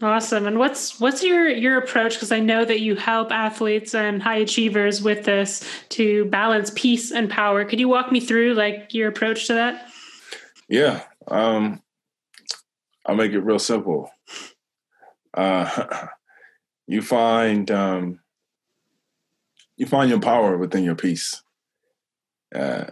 [0.00, 0.46] Awesome.
[0.46, 2.14] And what's what's your your approach?
[2.14, 7.10] Because I know that you help athletes and high achievers with this to balance peace
[7.10, 7.64] and power.
[7.64, 9.88] Could you walk me through like your approach to that?
[10.68, 11.82] Yeah, um,
[13.06, 14.08] I'll make it real simple.
[15.34, 16.06] Uh,
[16.86, 18.20] you find um,
[19.76, 21.42] you find your power within your peace.
[22.54, 22.84] Uh,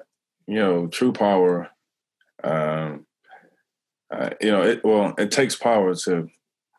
[0.48, 1.70] you know, true power.
[2.42, 3.06] Um,
[4.10, 6.28] uh, you know, it well, it takes power to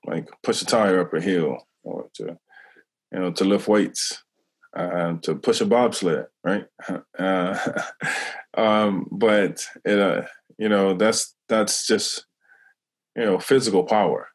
[0.08, 2.38] like push a tire up a hill or to
[3.12, 4.24] you know to lift weights
[4.76, 6.66] uh, to push a bobsled right?
[7.18, 7.58] Uh,
[8.58, 10.22] um, but it, uh,
[10.60, 12.26] you know that's that's just
[13.16, 14.30] you know physical power.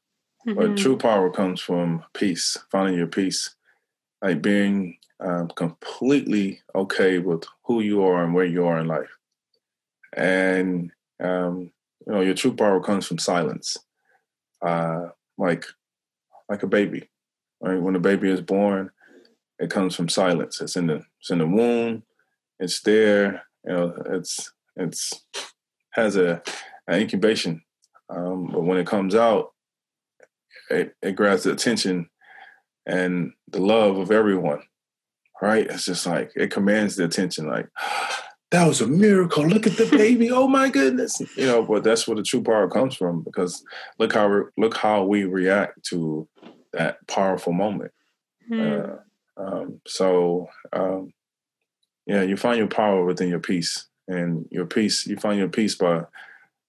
[0.46, 0.58] Mm-hmm.
[0.58, 3.54] but true power comes from peace finding your peace
[4.20, 9.16] like being um, completely okay with who you are and where you are in life.
[10.14, 11.70] And um,
[12.06, 13.76] you know your true power comes from silence.
[14.60, 15.08] Uh,
[15.42, 15.66] like
[16.48, 17.08] like a baby.
[17.60, 17.80] Right?
[17.80, 18.90] When a baby is born,
[19.58, 20.60] it comes from silence.
[20.60, 22.02] It's in the it's in the womb.
[22.58, 23.44] It's there.
[23.64, 25.12] You know, it's it's
[25.92, 26.42] has a
[26.86, 27.62] an incubation.
[28.08, 29.52] Um, but when it comes out,
[30.68, 32.08] it, it grabs the attention
[32.86, 34.62] and the love of everyone.
[35.40, 35.66] Right?
[35.66, 37.48] It's just like it commands the attention.
[37.48, 37.68] Like
[38.52, 39.46] that was a miracle.
[39.46, 40.30] Look at the baby.
[40.30, 41.20] Oh my goodness.
[41.36, 43.64] You know, but that's where the true power comes from because
[43.98, 46.28] look how look how we react to
[46.72, 47.92] that powerful moment.
[48.50, 49.00] Mm.
[49.38, 51.14] Uh, um, so um,
[52.06, 55.06] yeah, you find your power within your peace, and your peace.
[55.06, 56.02] You find your peace by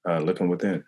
[0.08, 0.86] uh, looking within.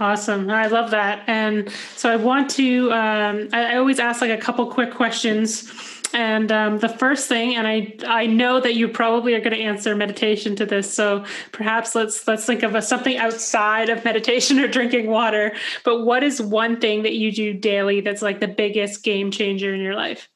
[0.00, 0.50] Awesome.
[0.50, 1.22] I love that.
[1.28, 5.70] And so I want to, um, I, I always ask like a couple quick questions
[6.12, 9.62] and um, the first thing, and I I know that you probably are going to
[9.62, 14.58] answer meditation to this, so perhaps let's let's think of a, something outside of meditation
[14.58, 15.52] or drinking water.
[15.84, 19.72] But what is one thing that you do daily that's like the biggest game changer
[19.72, 20.28] in your life?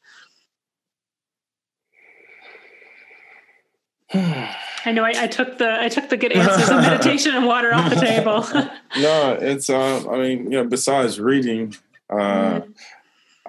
[4.86, 7.72] I know I, I, took the I took the good answers of meditation and water
[7.74, 8.42] off the table.
[9.00, 11.74] no, it's uh, I mean you know besides reading,
[12.10, 12.60] uh,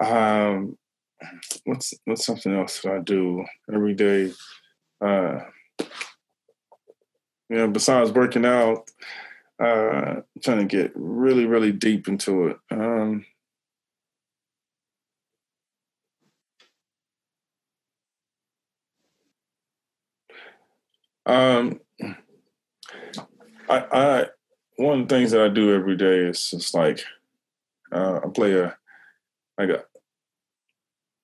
[0.00, 0.78] um,
[1.64, 4.32] what's what's something else that I do every day?
[5.00, 5.40] Uh,
[7.48, 8.90] besides working out,
[9.62, 12.58] uh, trying to get really, really deep into it.
[12.70, 13.24] Um,
[21.24, 21.80] um,
[23.68, 24.26] I, I,
[24.76, 27.02] one of the things that I do every day is just like
[27.92, 28.76] uh, I play a
[29.58, 29.84] like a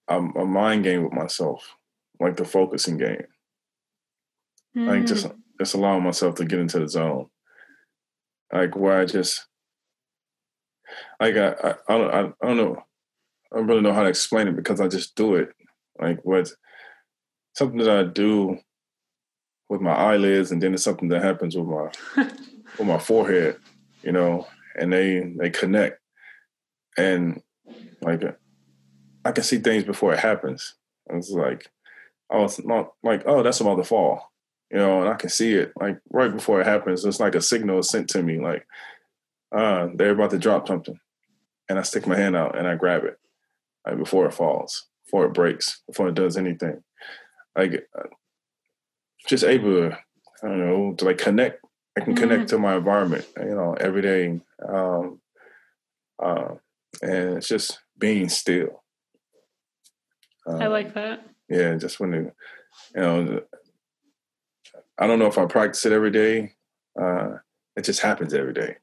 [0.09, 1.75] a, a mind game with myself,
[2.21, 3.25] like the focusing game.
[4.77, 4.89] Mm.
[4.89, 5.37] Like just mm.
[5.61, 7.27] just allowing myself to get into the zone.
[8.53, 9.47] Like where I just
[11.21, 12.83] like I I, I don't I, I don't know
[13.53, 15.51] I don't really know how to explain it because I just do it.
[16.01, 16.51] Like what
[17.55, 18.59] something that I do
[19.69, 21.91] with my eyelids and then it's something that happens with my
[22.79, 23.57] with my forehead,
[24.03, 24.47] you know,
[24.79, 25.99] and they they connect.
[26.97, 27.43] And
[28.03, 28.23] like
[29.25, 30.75] I can see things before it happens.
[31.09, 31.71] And it's like,
[32.31, 34.33] oh, it's not like, oh, that's about to fall,
[34.71, 37.05] you know, and I can see it like right before it happens.
[37.05, 38.67] It's like a signal sent to me, like,
[39.55, 40.99] uh, they're about to drop something,
[41.69, 43.19] and I stick my hand out and I grab it,
[43.87, 46.83] like before it falls, before it breaks, before it does anything.
[47.57, 48.09] Like, uh,
[49.29, 49.99] just able to,
[50.43, 51.65] I don't know, to like connect.
[51.97, 52.23] I can mm-hmm.
[52.23, 54.41] connect to my environment, you know, every day.
[54.67, 55.21] Um,
[56.23, 56.55] uh,
[57.03, 58.82] and it's just being still
[60.47, 61.27] um, I like that.
[61.49, 62.33] Yeah, just when you,
[62.95, 63.43] you know,
[64.99, 66.55] I don't know if I practice it every day.
[67.01, 67.39] Uh,
[67.77, 68.77] it just happens every day.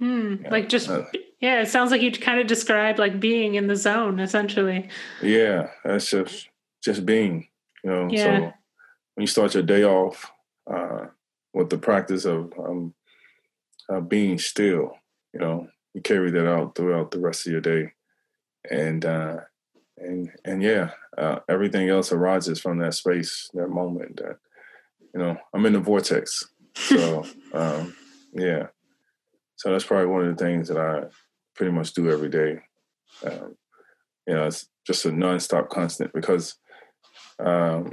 [0.00, 1.04] Mm, like just uh,
[1.40, 4.88] yeah, it sounds like you kind of described like being in the zone essentially.
[5.22, 6.48] Yeah, that's just
[6.82, 7.48] just being,
[7.84, 8.08] you know.
[8.10, 8.24] Yeah.
[8.24, 8.40] So
[9.14, 10.30] when you start your day off
[10.72, 11.06] uh,
[11.54, 12.94] with the practice of um,
[13.88, 14.96] uh, being still,
[15.32, 17.92] you know, you carry that out throughout the rest of your day,
[18.70, 19.36] and uh,
[20.02, 24.16] and and yeah, uh, everything else arises from that space, that moment.
[24.16, 24.38] That
[25.14, 26.48] you know, I'm in the vortex.
[26.74, 27.94] So um,
[28.32, 28.66] yeah,
[29.56, 31.04] so that's probably one of the things that I
[31.54, 32.60] pretty much do every day.
[33.24, 33.56] Um,
[34.26, 36.56] you know, it's just a nonstop constant because
[37.38, 37.92] um,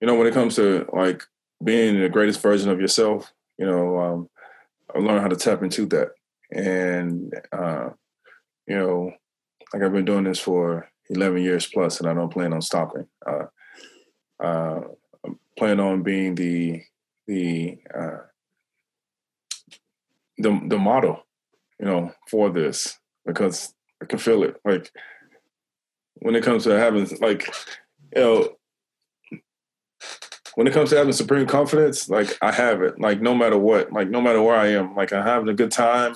[0.00, 1.24] you know when it comes to like
[1.62, 4.28] being the greatest version of yourself, you know, um,
[4.94, 6.10] I learned how to tap into that,
[6.50, 7.90] and uh,
[8.66, 9.12] you know,
[9.72, 13.06] like I've been doing this for 11 years plus, and I don't plan on stopping.
[13.26, 13.46] Uh,
[14.42, 14.80] uh,
[15.56, 16.82] plan on being the
[17.26, 18.18] the uh,
[20.38, 21.26] the the model,
[21.78, 24.56] you know, for this because I can feel it.
[24.64, 24.90] Like
[26.16, 27.52] when it comes to having, like,
[28.14, 28.48] you know,
[30.54, 33.00] when it comes to having supreme confidence, like I have it.
[33.00, 35.70] Like no matter what, like no matter where I am, like I'm having a good
[35.70, 36.14] time.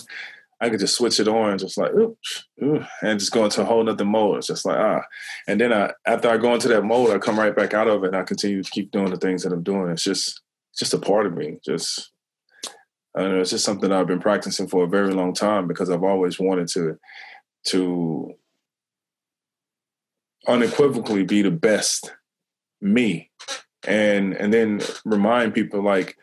[0.60, 3.64] I could just switch it on, just like oops, ooh, and just go into a
[3.64, 4.38] whole nother mode.
[4.38, 5.02] It's just like ah,
[5.46, 8.04] and then I after I go into that mode, I come right back out of
[8.04, 9.90] it, and I continue to keep doing the things that I'm doing.
[9.90, 10.40] It's just
[10.76, 11.58] just a part of me.
[11.64, 12.10] Just
[13.16, 16.04] I know, it's just something I've been practicing for a very long time because I've
[16.04, 16.98] always wanted to
[17.68, 18.34] to
[20.46, 22.14] unequivocally be the best
[22.80, 23.30] me
[23.86, 26.16] and and then remind people like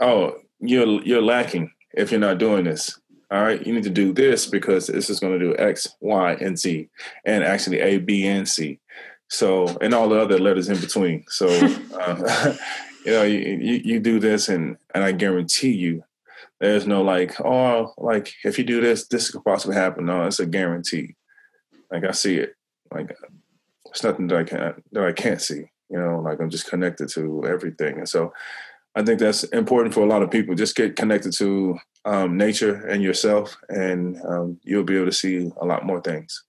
[0.00, 2.98] oh you're you're lacking if you're not doing this.
[3.30, 6.32] All right you need to do this because this is going to do x y
[6.40, 6.88] and z
[7.26, 8.80] and actually a b and c.
[9.28, 11.24] So and all the other letters in between.
[11.28, 11.46] So
[12.00, 12.54] uh,
[13.04, 16.04] you know you, you, you do this and and i guarantee you
[16.60, 20.06] there's no like oh like if you do this this could possibly happen.
[20.06, 21.14] No it's a guarantee.
[21.90, 22.54] Like i see it.
[22.90, 23.14] Like
[23.90, 27.10] it's nothing that i can't that i can't see you know like i'm just connected
[27.10, 27.98] to everything.
[27.98, 28.32] And so
[28.94, 30.54] i think that's important for a lot of people.
[30.54, 35.50] Just get connected to um, nature and yourself and um, you'll be able to see
[35.60, 36.44] a lot more things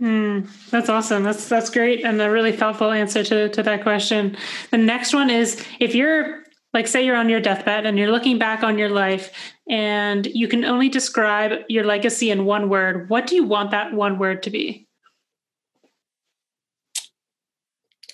[0.00, 1.22] Mm, that's awesome.
[1.22, 4.36] That's that's great and a really thoughtful answer to to that question.
[4.70, 6.42] The next one is if you're
[6.72, 9.30] like say you're on your deathbed and you're looking back on your life
[9.70, 13.94] and you can only describe your legacy in one word, what do you want that
[13.94, 14.88] one word to be?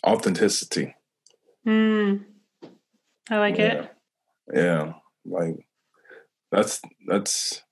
[0.06, 0.94] Authenticity.
[1.66, 2.24] Mm,
[3.30, 3.64] I like yeah.
[3.64, 3.92] it.
[4.52, 4.92] Yeah,
[5.24, 5.66] like
[6.50, 7.62] that's that's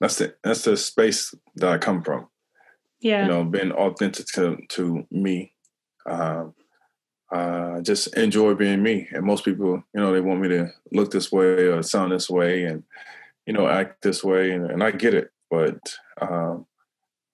[0.00, 2.28] that's the that's the space that I come from.
[3.00, 3.22] Yeah.
[3.22, 5.54] You know, being authentic to to me.
[6.06, 6.54] Um,
[7.32, 9.08] uh, just enjoy being me.
[9.12, 12.28] And most people, you know, they want me to look this way or sound this
[12.28, 12.82] way and,
[13.46, 14.50] you know, act this way.
[14.50, 15.30] And, and I get it.
[15.48, 15.78] But
[16.20, 16.66] um,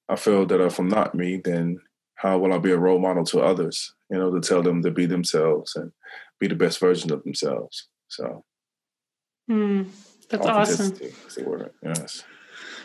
[0.09, 1.81] I feel that if I'm not me, then
[2.17, 4.91] how will I be a role model to others, you know, to tell them to
[4.91, 5.93] be themselves and
[6.41, 7.89] be the best version of themselves.
[8.09, 8.45] So,
[9.49, 9.87] mm,
[10.29, 10.97] that's awesome.
[11.01, 11.71] Is the word.
[11.83, 12.25] Yes.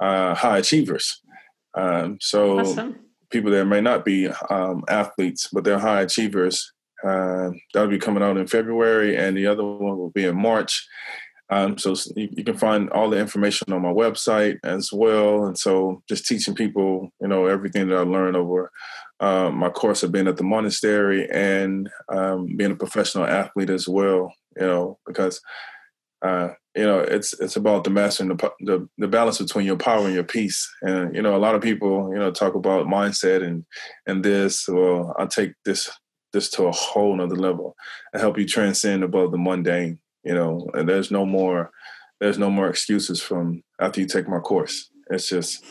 [0.00, 1.20] uh, high achievers.
[1.74, 2.96] Um, so awesome.
[3.30, 6.72] people that may not be um, athletes, but they're high achievers.
[7.04, 10.86] Uh, that'll be coming out in February, and the other one will be in March.
[11.50, 15.46] Um, so you, you, can find all the information on my website as well.
[15.46, 18.70] And so just teaching people, you know, everything that I learned over
[19.20, 23.88] uh, my course of being at the monastery and um, being a professional athlete as
[23.88, 25.40] well you know, because
[26.22, 30.04] uh, you know it's it's about the mastering the, the, the balance between your power
[30.04, 30.68] and your peace.
[30.82, 33.64] And you know, a lot of people you know talk about mindset and
[34.06, 34.68] and this.
[34.68, 35.90] Well, I take this
[36.32, 37.74] this to a whole nother level
[38.12, 39.98] and help you transcend above the mundane.
[40.24, 41.70] You know, and there's no more
[42.20, 44.90] there's no more excuses from after you take my course.
[45.10, 45.64] It's just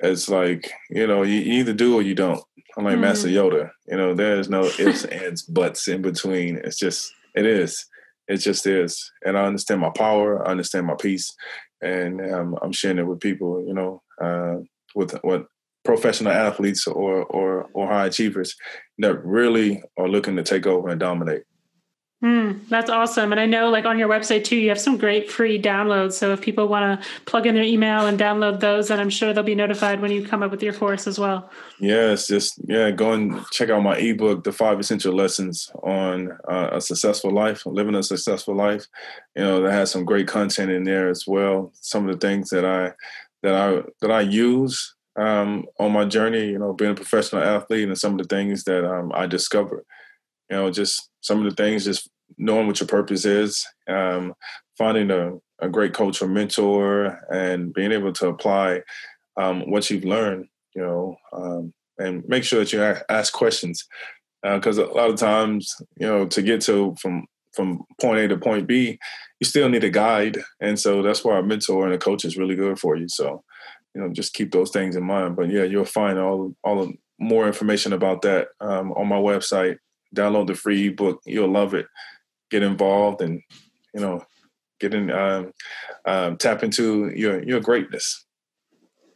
[0.00, 2.42] it's like you know you either do or you don't.
[2.78, 3.02] I'm like mm-hmm.
[3.02, 3.70] Master Yoda.
[3.88, 6.60] You know, there's no ifs, ands, buts in between.
[6.62, 7.84] It's just it is.
[8.28, 9.10] It just is.
[9.24, 10.46] And I understand my power.
[10.46, 11.34] I understand my peace.
[11.82, 14.56] And um, I'm sharing it with people, you know, uh,
[14.94, 15.46] with what
[15.84, 18.54] professional athletes or, or, or high achievers
[18.98, 21.44] that really are looking to take over and dominate.
[22.20, 23.30] Mm, that's awesome.
[23.30, 26.14] And I know like on your website too, you have some great free downloads.
[26.14, 29.32] So if people want to plug in their email and download those, then I'm sure
[29.32, 31.48] they'll be notified when you come up with your course as well.
[31.78, 36.70] Yes, just yeah, go and check out my ebook, The Five Essential Lessons on uh,
[36.72, 38.86] a Successful Life, Living a Successful Life.
[39.36, 41.70] You know, that has some great content in there as well.
[41.74, 42.94] Some of the things that I
[43.44, 47.86] that I that I use um, on my journey, you know, being a professional athlete
[47.86, 49.84] and some of the things that um, I discovered
[50.50, 54.34] you know, just some of the things, just knowing what your purpose is, um,
[54.76, 58.82] finding a, a, great coach or mentor, and being able to apply
[59.36, 63.86] um, what you've learned, you know, um, and make sure that you ask questions.
[64.42, 68.28] Because uh, a lot of times, you know, to get to from from point A
[68.28, 68.98] to point B,
[69.40, 70.38] you still need a guide.
[70.60, 73.08] And so that's why a mentor and a coach is really good for you.
[73.08, 73.42] So,
[73.94, 75.34] you know, just keep those things in mind.
[75.34, 79.78] But yeah, you'll find all all more information about that um, on my website.
[80.14, 81.20] Download the free ebook.
[81.26, 81.86] You'll love it.
[82.50, 83.42] Get involved and
[83.94, 84.24] you know,
[84.80, 85.52] get in, um,
[86.04, 88.24] um, tap into your your greatness.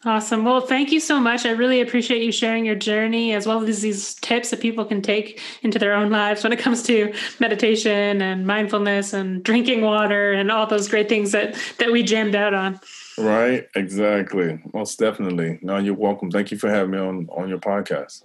[0.04, 0.44] Awesome.
[0.44, 1.46] Well, thank you so much.
[1.46, 5.00] I really appreciate you sharing your journey as well as these tips that people can
[5.00, 10.32] take into their own lives when it comes to meditation and mindfulness and drinking water
[10.32, 12.80] and all those great things that that we jammed out on.
[13.16, 14.60] Right, exactly.
[14.74, 15.60] Most definitely.
[15.62, 16.32] No, you're welcome.
[16.32, 18.24] Thank you for having me on on your podcast.